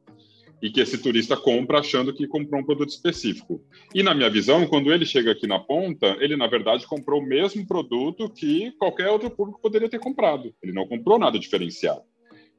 [0.63, 3.63] e que esse turista compra achando que comprou um produto específico.
[3.95, 7.27] E na minha visão, quando ele chega aqui na ponta, ele na verdade comprou o
[7.27, 10.55] mesmo produto que qualquer outro público poderia ter comprado.
[10.63, 12.03] Ele não comprou nada diferenciado.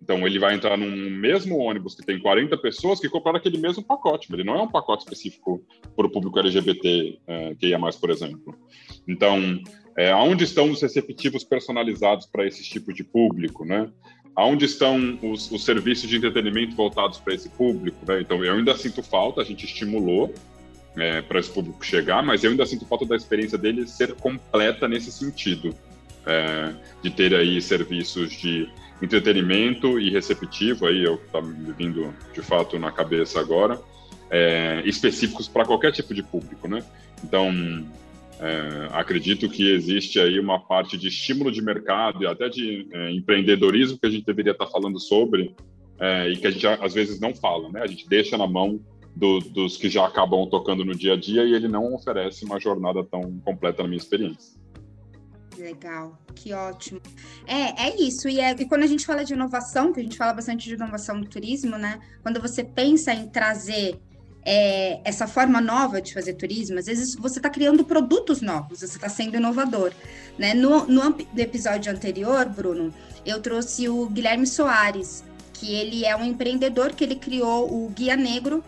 [0.02, 3.84] Então ele vai entrar num mesmo ônibus que tem 40 pessoas que compraram aquele mesmo
[3.84, 5.64] pacote, ele não é um pacote específico
[5.96, 8.58] para o público LGBT é, que ia mais, por exemplo.
[9.08, 9.62] Então,
[9.96, 13.92] é, onde estão os receptivos personalizados para esse tipo de público, né?
[14.36, 18.22] Aonde estão os, os, serviços de entretenimento voltados para esse público, né?
[18.22, 20.34] Então, eu ainda sinto falta, a gente estimulou
[20.98, 24.88] é, para esse público chegar, mas eu ainda sinto falta da experiência dele ser completa
[24.88, 25.76] nesse sentido,
[26.26, 28.70] é, de ter aí serviços de
[29.02, 33.82] entretenimento e receptivo, aí é o que está me vindo de fato na cabeça agora,
[34.30, 36.84] é, específicos para qualquer tipo de público, né?
[37.24, 37.52] Então,
[38.42, 43.12] é, acredito que existe aí uma parte de estímulo de mercado e até de é,
[43.12, 45.56] empreendedorismo que a gente deveria estar falando sobre
[46.00, 47.82] é, e que a gente às vezes não fala, né?
[47.84, 48.80] A gente deixa na mão
[49.16, 52.60] do, dos que já acabam tocando no dia a dia e ele não oferece uma
[52.60, 54.60] jornada tão completa na minha experiência.
[55.56, 57.00] Legal, que ótimo.
[57.46, 58.28] É, é isso.
[58.28, 60.74] E, é, e quando a gente fala de inovação, que a gente fala bastante de
[60.74, 62.00] inovação no turismo, né?
[62.24, 64.00] Quando você pensa em trazer
[64.44, 68.86] é, essa forma nova de fazer turismo, às vezes você está criando produtos novos, você
[68.86, 69.94] está sendo inovador.
[70.38, 70.54] Né?
[70.54, 72.94] No, no, episódio anterior, Bruno,
[73.26, 75.24] eu trouxe o Guilherme Soares,
[75.54, 78.64] que ele é um empreendedor que ele criou o Guia Negro,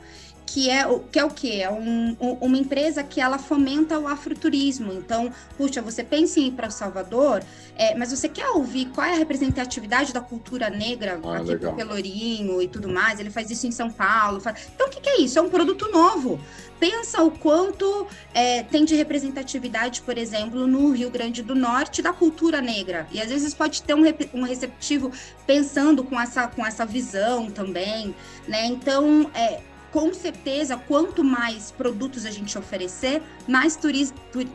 [0.45, 1.61] que é o que é o quê?
[1.61, 4.93] É um, um, uma empresa que ela fomenta o afroturismo.
[4.93, 7.43] Então, puxa, você pensa em ir para Salvador,
[7.75, 11.75] é, mas você quer ouvir qual é a representatividade da cultura negra ah, aqui legal.
[11.75, 13.19] Pelourinho e tudo mais?
[13.19, 14.39] Ele faz isso em São Paulo.
[14.39, 14.69] Faz...
[14.73, 15.39] Então, o que, que, é isso?
[15.39, 16.39] É um produto novo.
[16.79, 22.11] Pensa o quanto é, tem de representatividade, por exemplo, no Rio Grande do Norte da
[22.11, 23.07] cultura negra.
[23.11, 24.03] E às vezes pode ter um,
[24.33, 25.11] um receptivo
[25.47, 28.13] pensando com essa, com essa visão também,
[28.47, 28.65] né?
[28.65, 29.61] Então, é,
[29.93, 33.77] com certeza, quanto mais produtos a gente oferecer, mais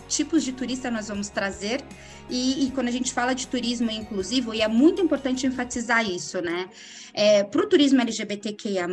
[0.09, 1.81] tipos de turista nós vamos trazer.
[2.29, 6.42] E, e, quando a gente fala de turismo inclusivo, e é muito importante enfatizar isso,
[6.42, 6.68] né?
[7.14, 8.87] É, Para o turismo LGBTQIA,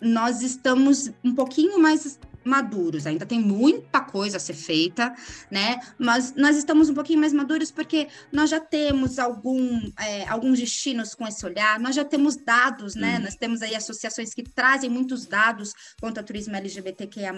[0.00, 3.06] nós estamos um pouquinho mais maduros.
[3.06, 5.14] Ainda tem muita coisa a ser feita,
[5.50, 5.80] né?
[5.98, 11.14] Mas nós estamos um pouquinho mais maduros porque nós já temos algum, é, alguns destinos
[11.14, 13.18] com esse olhar, nós já temos dados, né?
[13.18, 13.24] Hum.
[13.24, 17.34] Nós temos aí associações que trazem muitos dados quanto ao turismo LGBTQIA+,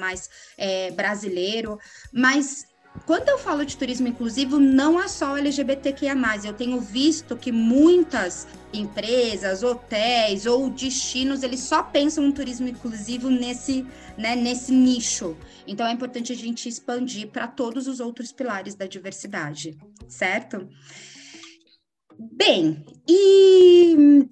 [0.57, 1.79] é, brasileiro,
[2.13, 2.67] mas
[3.07, 6.15] quando eu falo de turismo inclusivo, não é só LGBTQIA+.
[6.45, 13.31] Eu tenho visto que muitas empresas, hotéis ou destinos, eles só pensam no turismo inclusivo
[13.31, 15.37] nesse, né, nesse nicho.
[15.67, 20.69] Então é importante a gente expandir para todos os outros pilares da diversidade, certo?
[22.19, 24.27] Bem, e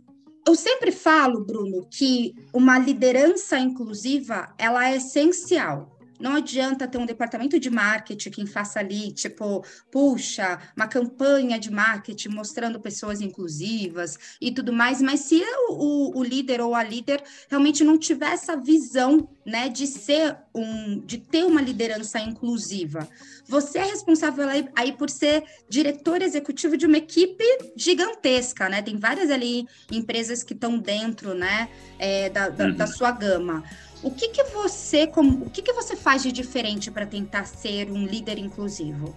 [0.46, 7.06] eu sempre falo, Bruno, que uma liderança inclusiva, ela é essencial não adianta ter um
[7.06, 14.18] departamento de marketing que faça ali, tipo, puxa, uma campanha de marketing mostrando pessoas inclusivas
[14.40, 18.56] e tudo mais, mas se o, o líder ou a líder realmente não tiver essa
[18.56, 23.08] visão, né, de ser um, de ter uma liderança inclusiva,
[23.48, 27.44] você é responsável aí, aí por ser diretor executivo de uma equipe
[27.76, 28.82] gigantesca, né?
[28.82, 32.74] Tem várias ali empresas que estão dentro, né, é, da, da, uhum.
[32.74, 33.62] da sua gama.
[34.02, 37.90] O que, que você como, o que, que você faz de diferente para tentar ser
[37.90, 39.16] um líder inclusivo?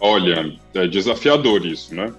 [0.00, 2.12] Olha, é desafiador isso, né?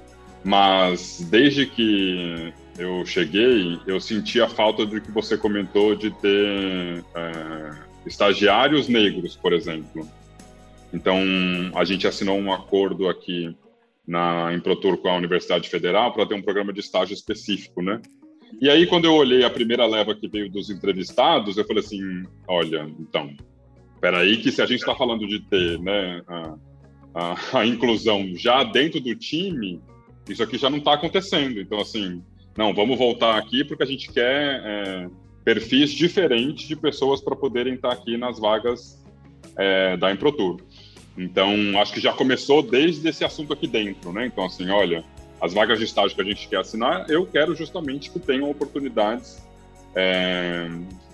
[0.44, 7.04] Mas desde que eu cheguei, eu senti a falta do que você comentou de ter
[7.16, 7.72] é,
[8.06, 10.08] estagiários negros, por exemplo.
[10.94, 11.20] Então,
[11.76, 13.56] a gente assinou um acordo aqui
[14.08, 18.02] na Improtur com a Universidade Federal para ter um programa de estágio específico, né?
[18.60, 22.24] E aí, quando eu olhei a primeira leva que veio dos entrevistados, eu falei assim:
[22.48, 23.36] olha, então,
[24.00, 26.56] peraí, que se a gente está falando de ter né, a,
[27.14, 29.82] a, a, inclusão já dentro do time,
[30.28, 31.60] isso aqui já não está acontecendo.
[31.60, 32.22] Então, assim,
[32.58, 35.10] não, vamos voltar aqui porque a gente quer é,
[35.44, 39.04] perfis diferentes de pessoas para poderem estar tá aqui nas vagas
[39.58, 40.58] é, da Improtur.
[41.18, 44.28] Então, acho que já começou desde esse assunto aqui dentro, né?
[44.28, 45.04] Então, assim, olha,
[45.39, 49.45] as vagas de estágio que a gente quer assinar, eu quero justamente que tenham oportunidades
[49.95, 50.67] é,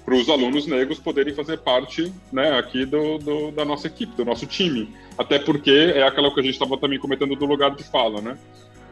[0.05, 4.25] para os alunos negros poderem fazer parte né, aqui do, do, da nossa equipe, do
[4.25, 4.89] nosso time.
[5.17, 8.37] Até porque é aquela que a gente estava também comentando do lugar de fala, né?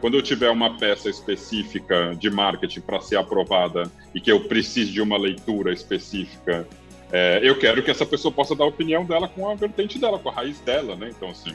[0.00, 4.90] Quando eu tiver uma peça específica de marketing para ser aprovada e que eu precise
[4.90, 6.66] de uma leitura específica,
[7.12, 10.18] é, eu quero que essa pessoa possa dar a opinião dela com a vertente dela,
[10.18, 11.12] com a raiz dela, né?
[11.14, 11.54] Então, assim,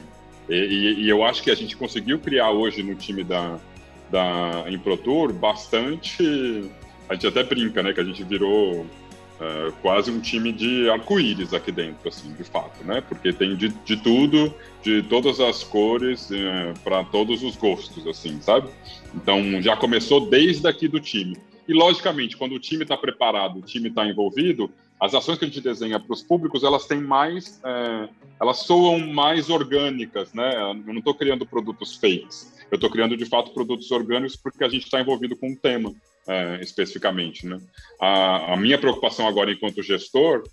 [0.49, 3.59] e, e, e, eu acho que a gente conseguiu criar hoje no time da,
[4.09, 6.69] da ImproTour bastante.
[7.09, 7.93] A gente até brinca, né?
[7.93, 12.83] Que a gente virou uh, quase um time de arco-íris aqui dentro, assim, de fato,
[12.83, 13.01] né?
[13.01, 18.39] Porque tem de, de tudo, de todas as cores, eh, para todos os gostos, assim,
[18.41, 18.69] sabe?
[19.13, 21.37] Então já começou desde aqui do time.
[21.67, 25.47] E logicamente, quando o time está preparado, o time está envolvido, as ações que a
[25.47, 28.09] gente desenha para os públicos, elas têm mais, é,
[28.41, 30.55] elas soam mais orgânicas, né?
[30.59, 34.69] Eu não estou criando produtos fakes, eu estou criando de fato produtos orgânicos porque a
[34.69, 35.93] gente está envolvido com um tema
[36.27, 37.59] é, especificamente, né?
[38.01, 40.43] A, a, minha preocupação agora enquanto gestor,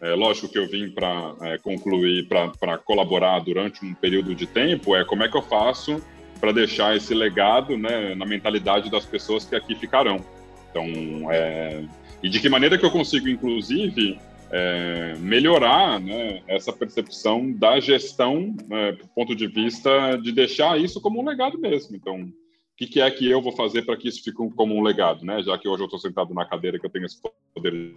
[0.00, 4.96] é, lógico que eu vim para é, concluir, para colaborar durante um período de tempo,
[4.96, 6.02] é como é que eu faço
[6.40, 10.24] para deixar esse legado né, na mentalidade das pessoas que aqui ficarão.
[10.70, 11.84] Então, é,
[12.22, 14.18] e de que maneira que eu consigo, inclusive,
[14.50, 21.00] é, melhorar né, essa percepção da gestão, né, do ponto de vista de deixar isso
[21.00, 21.96] como um legado mesmo.
[21.96, 22.32] Então, o
[22.76, 25.42] que, que é que eu vou fazer para que isso fique como um legado, né?
[25.42, 27.20] Já que hoje eu estou sentado na cadeira que eu tenho esse
[27.54, 27.94] poder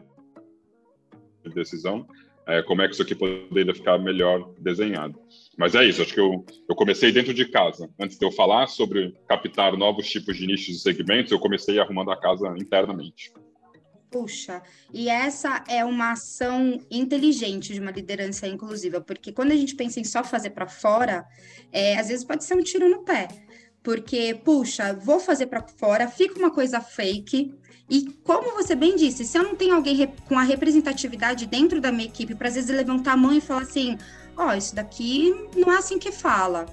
[1.44, 2.06] de decisão,
[2.46, 5.18] é, como é que isso aqui poderia ficar melhor desenhado.
[5.58, 7.90] Mas é isso, acho que eu, eu comecei dentro de casa.
[8.00, 12.12] Antes de eu falar sobre captar novos tipos de nichos e segmentos, eu comecei arrumando
[12.12, 13.32] a casa internamente.
[14.14, 14.62] Puxa,
[14.94, 20.00] e essa é uma ação inteligente de uma liderança inclusiva, porque quando a gente pensa
[20.00, 21.26] em só fazer para fora,
[21.72, 23.28] é, às vezes pode ser um tiro no pé.
[23.82, 27.56] Porque, puxa, vou fazer para fora, fica uma coisa fake,
[27.90, 31.92] e como você bem disse, se eu não tenho alguém com a representatividade dentro da
[31.92, 33.98] minha equipe, para às vezes levantar a mão e falar assim:
[34.38, 36.68] ó, oh, isso daqui não é assim que fala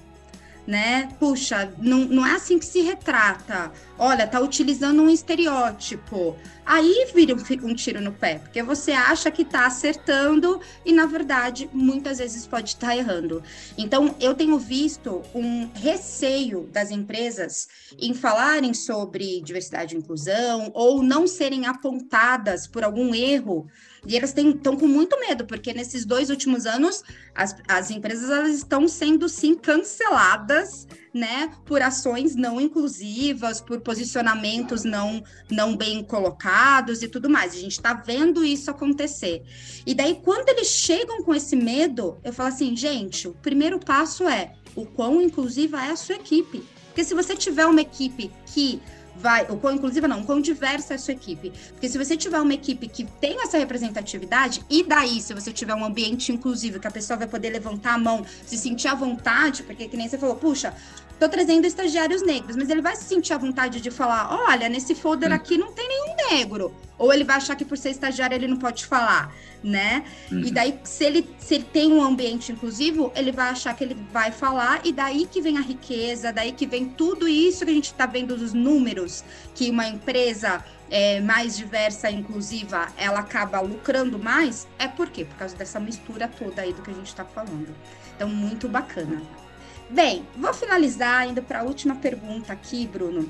[0.71, 1.09] né?
[1.19, 3.73] Puxa, não, não é assim que se retrata.
[3.99, 6.37] Olha, tá utilizando um estereótipo.
[6.65, 11.05] Aí vira um, um tiro no pé, porque você acha que tá acertando e, na
[11.05, 13.43] verdade, muitas vezes pode estar tá errando.
[13.77, 17.67] Então, eu tenho visto um receio das empresas
[17.99, 23.67] em falarem sobre diversidade e inclusão ou não serem apontadas por algum erro
[24.05, 27.03] e elas estão com muito medo, porque nesses dois últimos anos,
[27.35, 34.83] as, as empresas elas estão sendo, sim, canceladas, né, por ações não inclusivas, por posicionamentos
[34.83, 37.53] não, não bem colocados e tudo mais.
[37.53, 39.43] A gente está vendo isso acontecer.
[39.85, 44.27] E daí, quando eles chegam com esse medo, eu falo assim, gente, o primeiro passo
[44.27, 46.63] é o quão inclusiva é a sua equipe.
[46.87, 48.81] Porque se você tiver uma equipe que
[49.15, 51.51] vai, o quão inclusiva não, quão diversa é a sua equipe.
[51.71, 55.73] Porque se você tiver uma equipe que tem essa representatividade, e daí, se você tiver
[55.73, 59.63] um ambiente inclusivo, que a pessoa vai poder levantar a mão, se sentir à vontade,
[59.63, 60.73] porque que nem você falou, puxa,
[61.21, 64.95] tô trazendo estagiários negros, mas ele vai se sentir à vontade de falar, olha, nesse
[64.95, 65.35] folder hum.
[65.35, 66.73] aqui não tem nenhum negro.
[66.97, 69.31] Ou ele vai achar que por ser estagiário ele não pode falar,
[69.63, 70.03] né?
[70.31, 70.39] Uhum.
[70.39, 73.95] E daí, se ele, se ele tem um ambiente inclusivo, ele vai achar que ele
[74.11, 77.73] vai falar, e daí que vem a riqueza, daí que vem tudo isso que a
[77.73, 83.59] gente está vendo dos números, que uma empresa é, mais diversa e inclusiva, ela acaba
[83.59, 85.25] lucrando mais, é por quê?
[85.25, 87.75] Por causa dessa mistura toda aí do que a gente está falando.
[88.15, 89.21] Então, muito bacana.
[89.91, 93.29] Bem, vou finalizar indo para a última pergunta aqui, Bruno.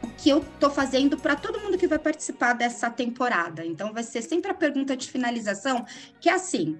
[0.00, 3.66] O que eu estou fazendo para todo mundo que vai participar dessa temporada.
[3.66, 5.84] Então, vai ser sempre a pergunta de finalização,
[6.20, 6.78] que é assim: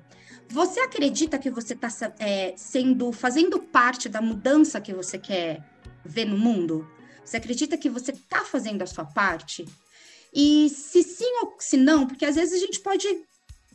[0.49, 1.89] você acredita que você está
[2.21, 5.65] é, sendo, fazendo parte da mudança que você quer
[6.05, 6.89] ver no mundo?
[7.25, 9.65] Você acredita que você está fazendo a sua parte?
[10.33, 13.09] E se sim ou se não, porque às vezes a gente pode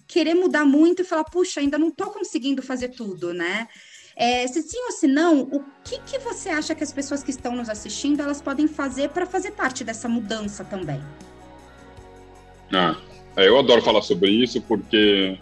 [0.08, 3.67] querer mudar muito e falar, puxa, ainda não estou conseguindo fazer tudo, né?
[4.15, 7.32] É, se sim ou se não, o que, que você acha que as pessoas que
[7.32, 11.02] estão nos assistindo elas podem fazer para fazer parte dessa mudança também?
[12.71, 12.95] Ah,
[13.36, 15.38] é, eu adoro falar sobre isso porque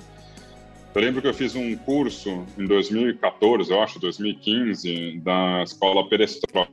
[0.93, 6.69] eu lembro que eu fiz um curso em 2014, eu acho, 2015, da escola Perestroika,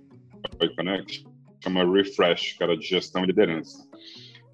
[0.82, 1.24] né, que
[1.62, 3.86] chama Refresh, que era de gestão e liderança.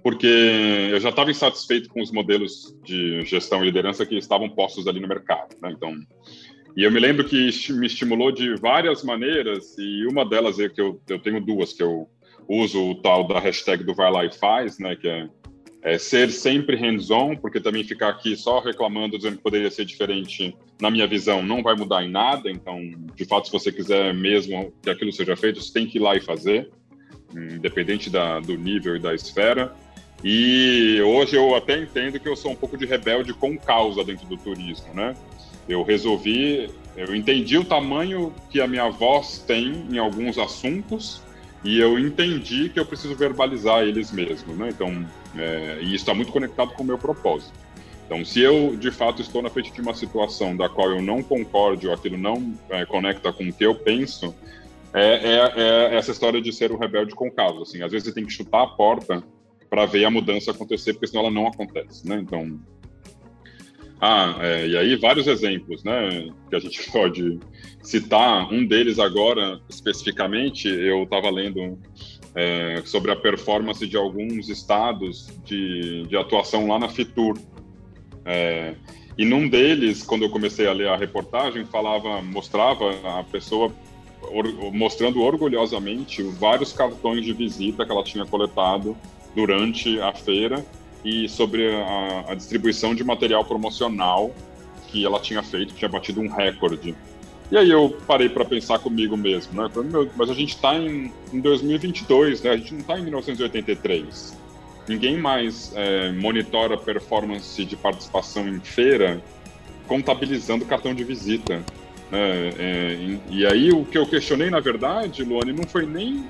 [0.02, 4.86] Porque eu já estava insatisfeito com os modelos de gestão e liderança que estavam postos
[4.86, 5.56] ali no mercado.
[5.62, 5.72] Né?
[5.74, 5.94] Então,
[6.76, 10.80] e eu me lembro que me estimulou de várias maneiras, e uma delas é que
[10.80, 12.08] eu, eu tenho duas, que eu
[12.48, 15.28] uso o tal da hashtag do vai lá e faz, né, que é,
[15.82, 20.56] é ser sempre hands-on, porque também ficar aqui só reclamando, dizendo que poderia ser diferente,
[20.80, 22.80] na minha visão, não vai mudar em nada, então,
[23.14, 26.16] de fato, se você quiser mesmo que aquilo seja feito, você tem que ir lá
[26.16, 26.70] e fazer,
[27.34, 29.74] independente da, do nível e da esfera.
[30.24, 34.26] E hoje eu até entendo que eu sou um pouco de rebelde com causa dentro
[34.26, 35.14] do turismo, né?
[35.68, 41.20] Eu resolvi, eu entendi o tamanho que a minha voz tem em alguns assuntos
[41.62, 44.70] e eu entendi que eu preciso verbalizar eles mesmos, né?
[44.70, 45.06] Então,
[45.36, 47.52] é, e isso está muito conectado com o meu propósito.
[48.06, 51.22] Então, se eu de fato estou na frente de uma situação da qual eu não
[51.22, 54.34] concordo ou aquilo não é, conecta com o que eu penso,
[54.94, 57.60] é, é, é, essa história de ser um rebelde com causa.
[57.60, 59.22] Assim, às vezes você tem que chutar a porta
[59.68, 62.18] para ver a mudança acontecer, porque senão ela não acontece, né?
[62.20, 62.60] Então,
[64.00, 67.38] ah, é, e aí vários exemplos, né, que a gente pode
[67.82, 68.52] citar.
[68.52, 71.78] Um deles agora, especificamente, eu estava lendo
[72.34, 77.38] é, sobre a performance de alguns estados de, de atuação lá na Fitur.
[78.26, 78.74] É,
[79.16, 83.72] e num deles, quando eu comecei a ler a reportagem, falava, mostrava a pessoa
[84.22, 88.96] or, mostrando orgulhosamente vários cartões de visita que ela tinha coletado
[89.34, 90.64] durante a feira
[91.04, 94.34] e sobre a, a, distribuição de material promocional
[94.88, 96.94] que ela tinha feito, tinha batido um recorde.
[97.50, 99.68] E aí eu parei para pensar comigo mesmo, né?
[100.16, 102.50] Mas a gente está em, em 2022, né?
[102.50, 104.36] A gente não está em 1983.
[104.88, 109.22] Ninguém mais é, monitora performance de participação em feira
[109.86, 111.62] contabilizando cartão de visita.
[112.10, 112.48] Né?
[112.58, 116.24] É, e, e, aí o que eu questionei, na verdade, Luane, não foi nem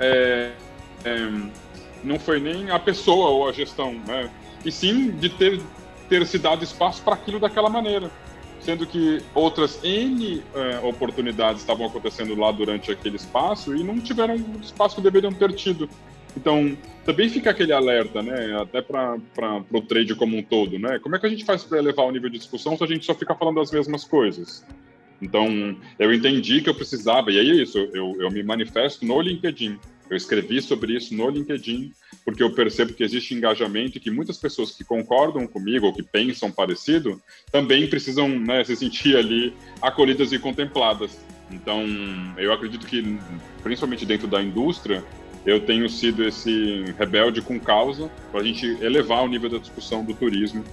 [0.00, 0.52] é,
[1.04, 1.30] é,
[2.02, 4.30] não foi nem a pessoa ou a gestão, né?
[4.64, 5.60] E sim de ter,
[6.08, 8.10] ter se dado espaço para aquilo daquela maneira.
[8.60, 14.34] Sendo que outras N é, oportunidades estavam acontecendo lá durante aquele espaço e não tiveram
[14.34, 15.88] o espaço que deveriam ter tido.
[16.36, 18.60] Então, também fica aquele alerta, né?
[18.60, 19.16] Até para
[19.72, 20.98] o trade como um todo, né?
[20.98, 23.06] Como é que a gente faz para elevar o nível de discussão se a gente
[23.06, 24.64] só fica falando as mesmas coisas?
[25.20, 29.78] Então, eu entendi que eu precisava, e é isso, eu, eu me manifesto no LinkedIn.
[30.08, 31.92] Eu escrevi sobre isso no LinkedIn,
[32.24, 36.02] porque eu percebo que existe engajamento e que muitas pessoas que concordam comigo ou que
[36.02, 39.52] pensam parecido também precisam né, se sentir ali
[39.82, 41.18] acolhidas e contempladas.
[41.50, 41.84] Então,
[42.36, 43.18] eu acredito que,
[43.62, 45.04] principalmente dentro da indústria,
[45.44, 50.04] eu tenho sido esse rebelde com causa para a gente elevar o nível da discussão
[50.04, 50.64] do turismo,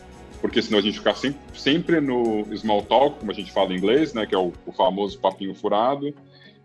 [0.41, 3.77] porque senão a gente ficar sempre, sempre no small talk, como a gente fala em
[3.77, 6.13] inglês, né, que é o, o famoso papinho furado,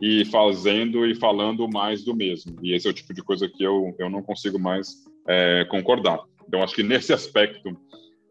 [0.01, 2.57] e fazendo e falando mais do mesmo.
[2.63, 6.21] E esse é o tipo de coisa que eu, eu não consigo mais é, concordar.
[6.47, 7.77] Então, acho que nesse aspecto,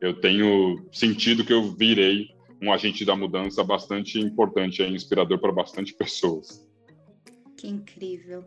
[0.02, 2.30] eu tenho sentido que eu virei
[2.62, 6.66] um agente da mudança bastante importante e inspirador para bastante pessoas.
[7.56, 8.46] Que incrível.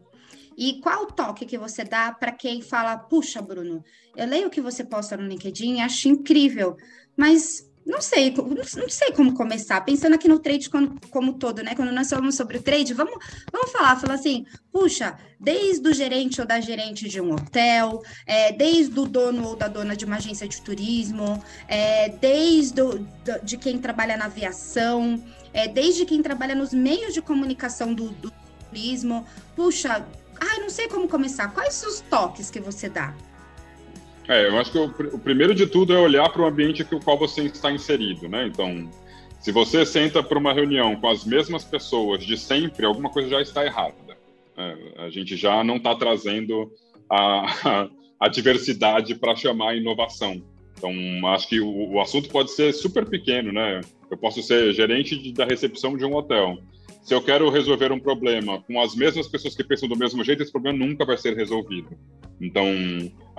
[0.57, 3.85] E qual o toque que você dá para quem fala, puxa, Bruno,
[4.17, 6.77] eu leio o que você posta no LinkedIn, acho incrível,
[7.17, 8.35] mas não sei,
[8.77, 9.81] não sei como começar.
[9.81, 11.75] Pensando aqui no trade como, como todo, né?
[11.75, 13.15] Quando nós falamos sobre o trade, vamos,
[13.51, 18.53] vamos falar, falar assim, puxa, desde o gerente ou da gerente de um hotel, é,
[18.53, 23.07] desde o dono ou da dona de uma agência de turismo, é, desde o,
[23.43, 25.23] de quem trabalha na aviação,
[25.53, 28.33] é, desde quem trabalha nos meios de comunicação do, do
[28.69, 29.27] turismo.
[29.57, 30.07] Puxa,
[30.39, 31.53] ah, não sei como começar.
[31.53, 33.15] Quais os toques que você dá?
[34.31, 36.95] É, eu acho que o, o primeiro de tudo é olhar para o ambiente que
[36.95, 38.47] o qual você está inserido, né?
[38.47, 38.89] Então,
[39.41, 43.43] se você senta para uma reunião com as mesmas pessoas de sempre, alguma coisa já
[43.43, 44.17] está errada.
[44.57, 46.71] É, a gente já não está trazendo
[47.11, 47.89] a, a,
[48.21, 50.41] a diversidade para chamar inovação.
[50.79, 50.93] Então,
[51.27, 53.81] acho que o, o, assunto pode ser super pequeno, né?
[54.09, 56.57] Eu posso ser gerente de, da recepção de um hotel
[57.03, 60.43] se eu quero resolver um problema com as mesmas pessoas que pensam do mesmo jeito,
[60.43, 61.89] esse problema nunca vai ser resolvido.
[62.41, 62.65] Então,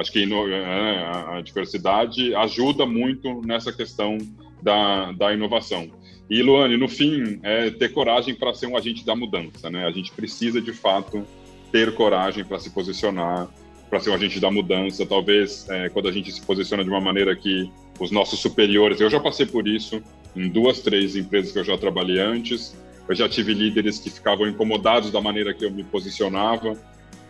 [0.01, 4.17] acho que é, a diversidade ajuda muito nessa questão
[4.61, 5.89] da, da inovação.
[6.29, 9.69] E, Luane, no fim, é ter coragem para ser um agente da mudança.
[9.69, 9.85] Né?
[9.85, 11.25] A gente precisa, de fato,
[11.71, 13.49] ter coragem para se posicionar,
[13.89, 15.05] para ser um agente da mudança.
[15.05, 18.99] Talvez, é, quando a gente se posiciona de uma maneira que os nossos superiores...
[18.99, 20.01] Eu já passei por isso
[20.35, 22.73] em duas, três empresas que eu já trabalhei antes
[23.11, 26.77] eu já tive líderes que ficavam incomodados da maneira que eu me posicionava,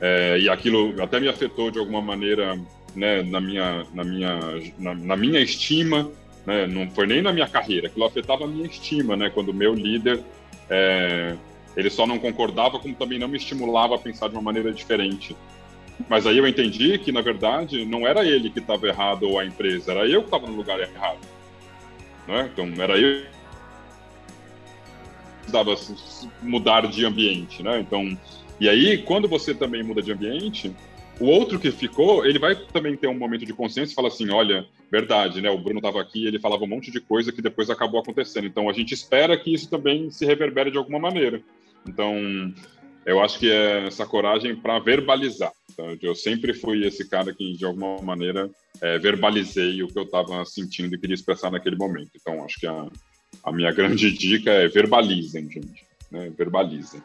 [0.01, 2.59] é, e aquilo até me afetou de alguma maneira
[2.95, 4.39] né, na, minha, na, minha,
[4.79, 6.11] na, na, minha estima,
[6.45, 9.53] né, não foi nem na minha carreira, aquilo afetava a minha estima, né, quando o
[9.53, 10.23] meu líder,
[10.69, 11.37] é,
[11.77, 15.37] ele só não concordava, como também não me estimulava a pensar de uma maneira diferente.
[16.09, 19.45] Mas aí eu entendi que, na verdade, não era ele que estava errado ou a
[19.45, 21.19] empresa, era eu que estava no lugar errado.
[22.27, 22.49] Né?
[22.51, 23.23] Então, era eu
[25.41, 25.75] precisava
[26.41, 27.79] mudar de ambiente, né?
[27.79, 28.17] Então,
[28.61, 30.71] e aí, quando você também muda de ambiente,
[31.19, 34.29] o outro que ficou, ele vai também ter um momento de consciência e fala assim,
[34.29, 35.49] olha, verdade, né?
[35.49, 38.45] O Bruno estava aqui, ele falava um monte de coisa que depois acabou acontecendo.
[38.45, 41.41] Então, a gente espera que isso também se reverbere de alguma maneira.
[41.87, 42.53] Então,
[43.03, 45.51] eu acho que é essa coragem para verbalizar.
[45.71, 48.47] Então, eu sempre fui esse cara que, de alguma maneira,
[48.79, 52.11] é, verbalizei o que eu estava sentindo e queria expressar naquele momento.
[52.15, 52.87] Então, acho que a,
[53.43, 55.83] a minha grande dica é verbalizem, gente.
[56.11, 56.31] Né?
[56.37, 57.01] Verbalizem.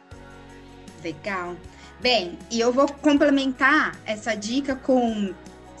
[1.03, 1.55] Legal.
[1.99, 5.33] Bem, e eu vou complementar essa dica com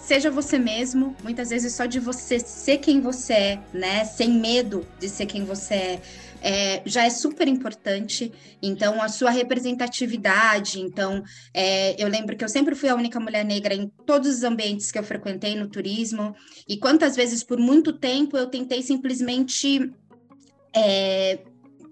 [0.07, 4.05] seja você mesmo, muitas vezes só de você ser quem você é, né?
[4.05, 6.01] Sem medo de ser quem você é.
[6.39, 8.31] É, já é super importante.
[8.61, 10.79] Então, a sua representatividade.
[10.79, 14.43] Então, é, eu lembro que eu sempre fui a única mulher negra em todos os
[14.43, 16.33] ambientes que eu frequentei no turismo.
[16.67, 19.91] E quantas vezes, por muito tempo, eu tentei simplesmente
[20.73, 21.39] é,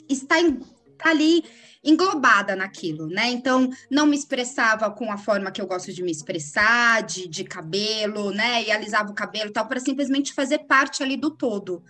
[0.07, 0.59] está, em,
[0.95, 1.43] tá ali
[1.83, 3.29] englobada naquilo, né?
[3.29, 7.43] Então, não me expressava com a forma que eu gosto de me expressar, de, de
[7.43, 8.63] cabelo, né?
[8.63, 11.83] E alisava o cabelo e tal, para simplesmente fazer parte ali do todo.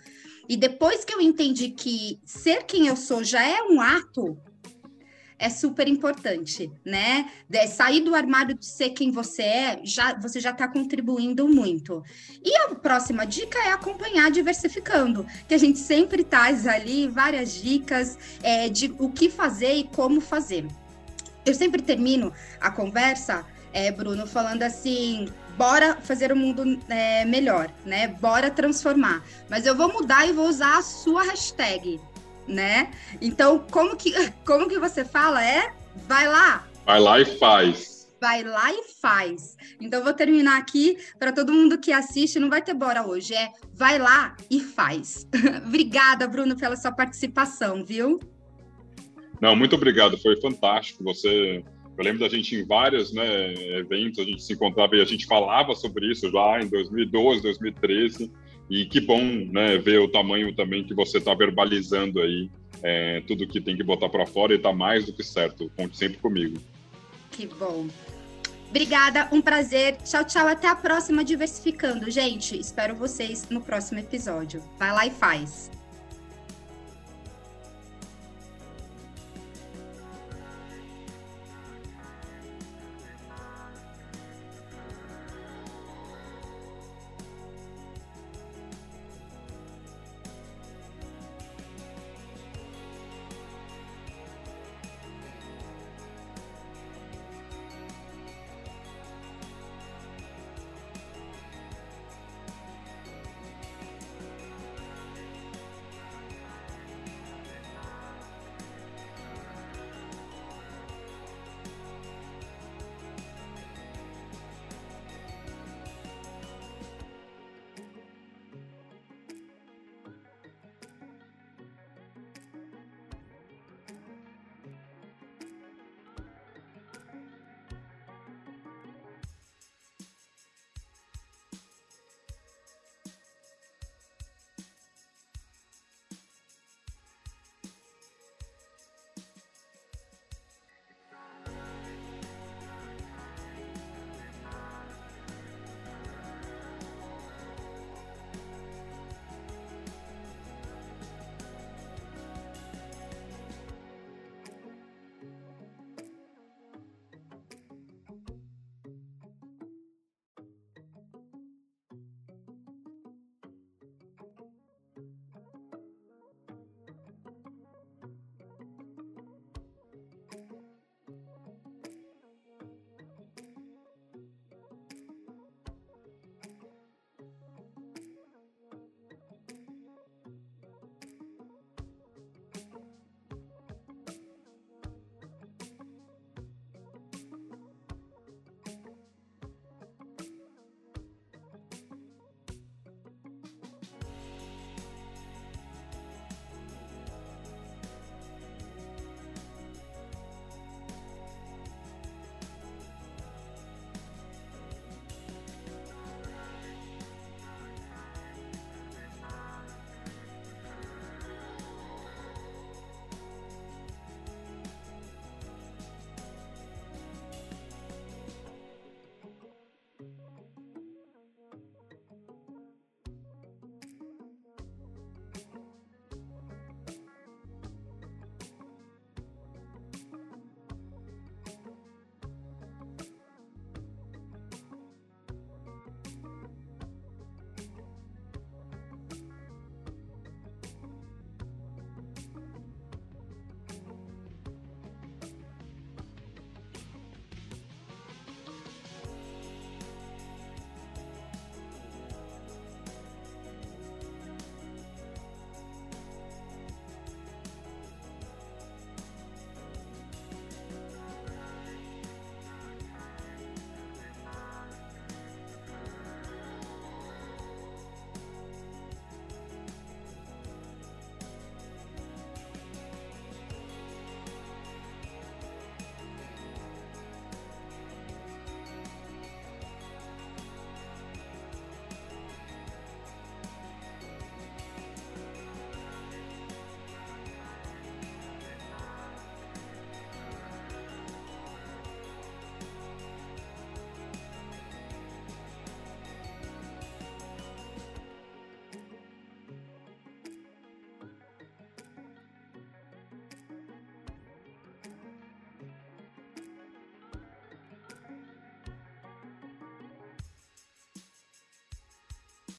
[0.48, 4.38] E depois que eu entendi que ser quem eu sou já é um ato,
[5.38, 7.30] é super importante, né?
[7.48, 12.02] De sair do armário de ser quem você é, já você já está contribuindo muito.
[12.42, 18.18] E a próxima dica é acompanhar diversificando, que a gente sempre traz ali várias dicas
[18.42, 20.66] é, de o que fazer e como fazer.
[21.44, 27.70] Eu sempre termino a conversa, é, Bruno, falando assim: bora fazer o mundo é, melhor,
[27.84, 28.08] né?
[28.08, 29.22] Bora transformar.
[29.48, 32.00] Mas eu vou mudar e vou usar a sua hashtag,
[32.46, 32.90] né?
[33.20, 34.12] Então, como que,
[34.44, 35.44] como que você fala?
[35.44, 35.72] É
[36.06, 36.66] vai lá.
[36.84, 37.96] Vai lá e faz.
[38.20, 39.56] Vai lá e faz.
[39.80, 42.38] Então, vou terminar aqui para todo mundo que assiste.
[42.38, 45.26] Não vai ter bora hoje, é vai lá e faz.
[45.66, 48.18] Obrigada, Bruno, pela sua participação, viu?
[49.40, 50.16] Não, muito obrigado.
[50.16, 51.04] Foi fantástico.
[51.04, 51.62] Você
[51.96, 55.24] eu lembro da gente em vários né, eventos, a gente se encontrava e a gente
[55.24, 58.30] falava sobre isso já em 2012, 2013.
[58.68, 62.50] E que bom né, ver o tamanho também que você está verbalizando aí,
[62.82, 65.70] é, tudo que tem que botar para fora e está mais do que certo.
[65.76, 66.58] Conte sempre comigo.
[67.30, 67.86] Que bom.
[68.68, 69.96] Obrigada, um prazer.
[70.04, 70.46] Tchau, tchau.
[70.46, 72.10] Até a próxima Diversificando.
[72.10, 74.62] Gente, espero vocês no próximo episódio.
[74.78, 75.70] Vai lá e faz.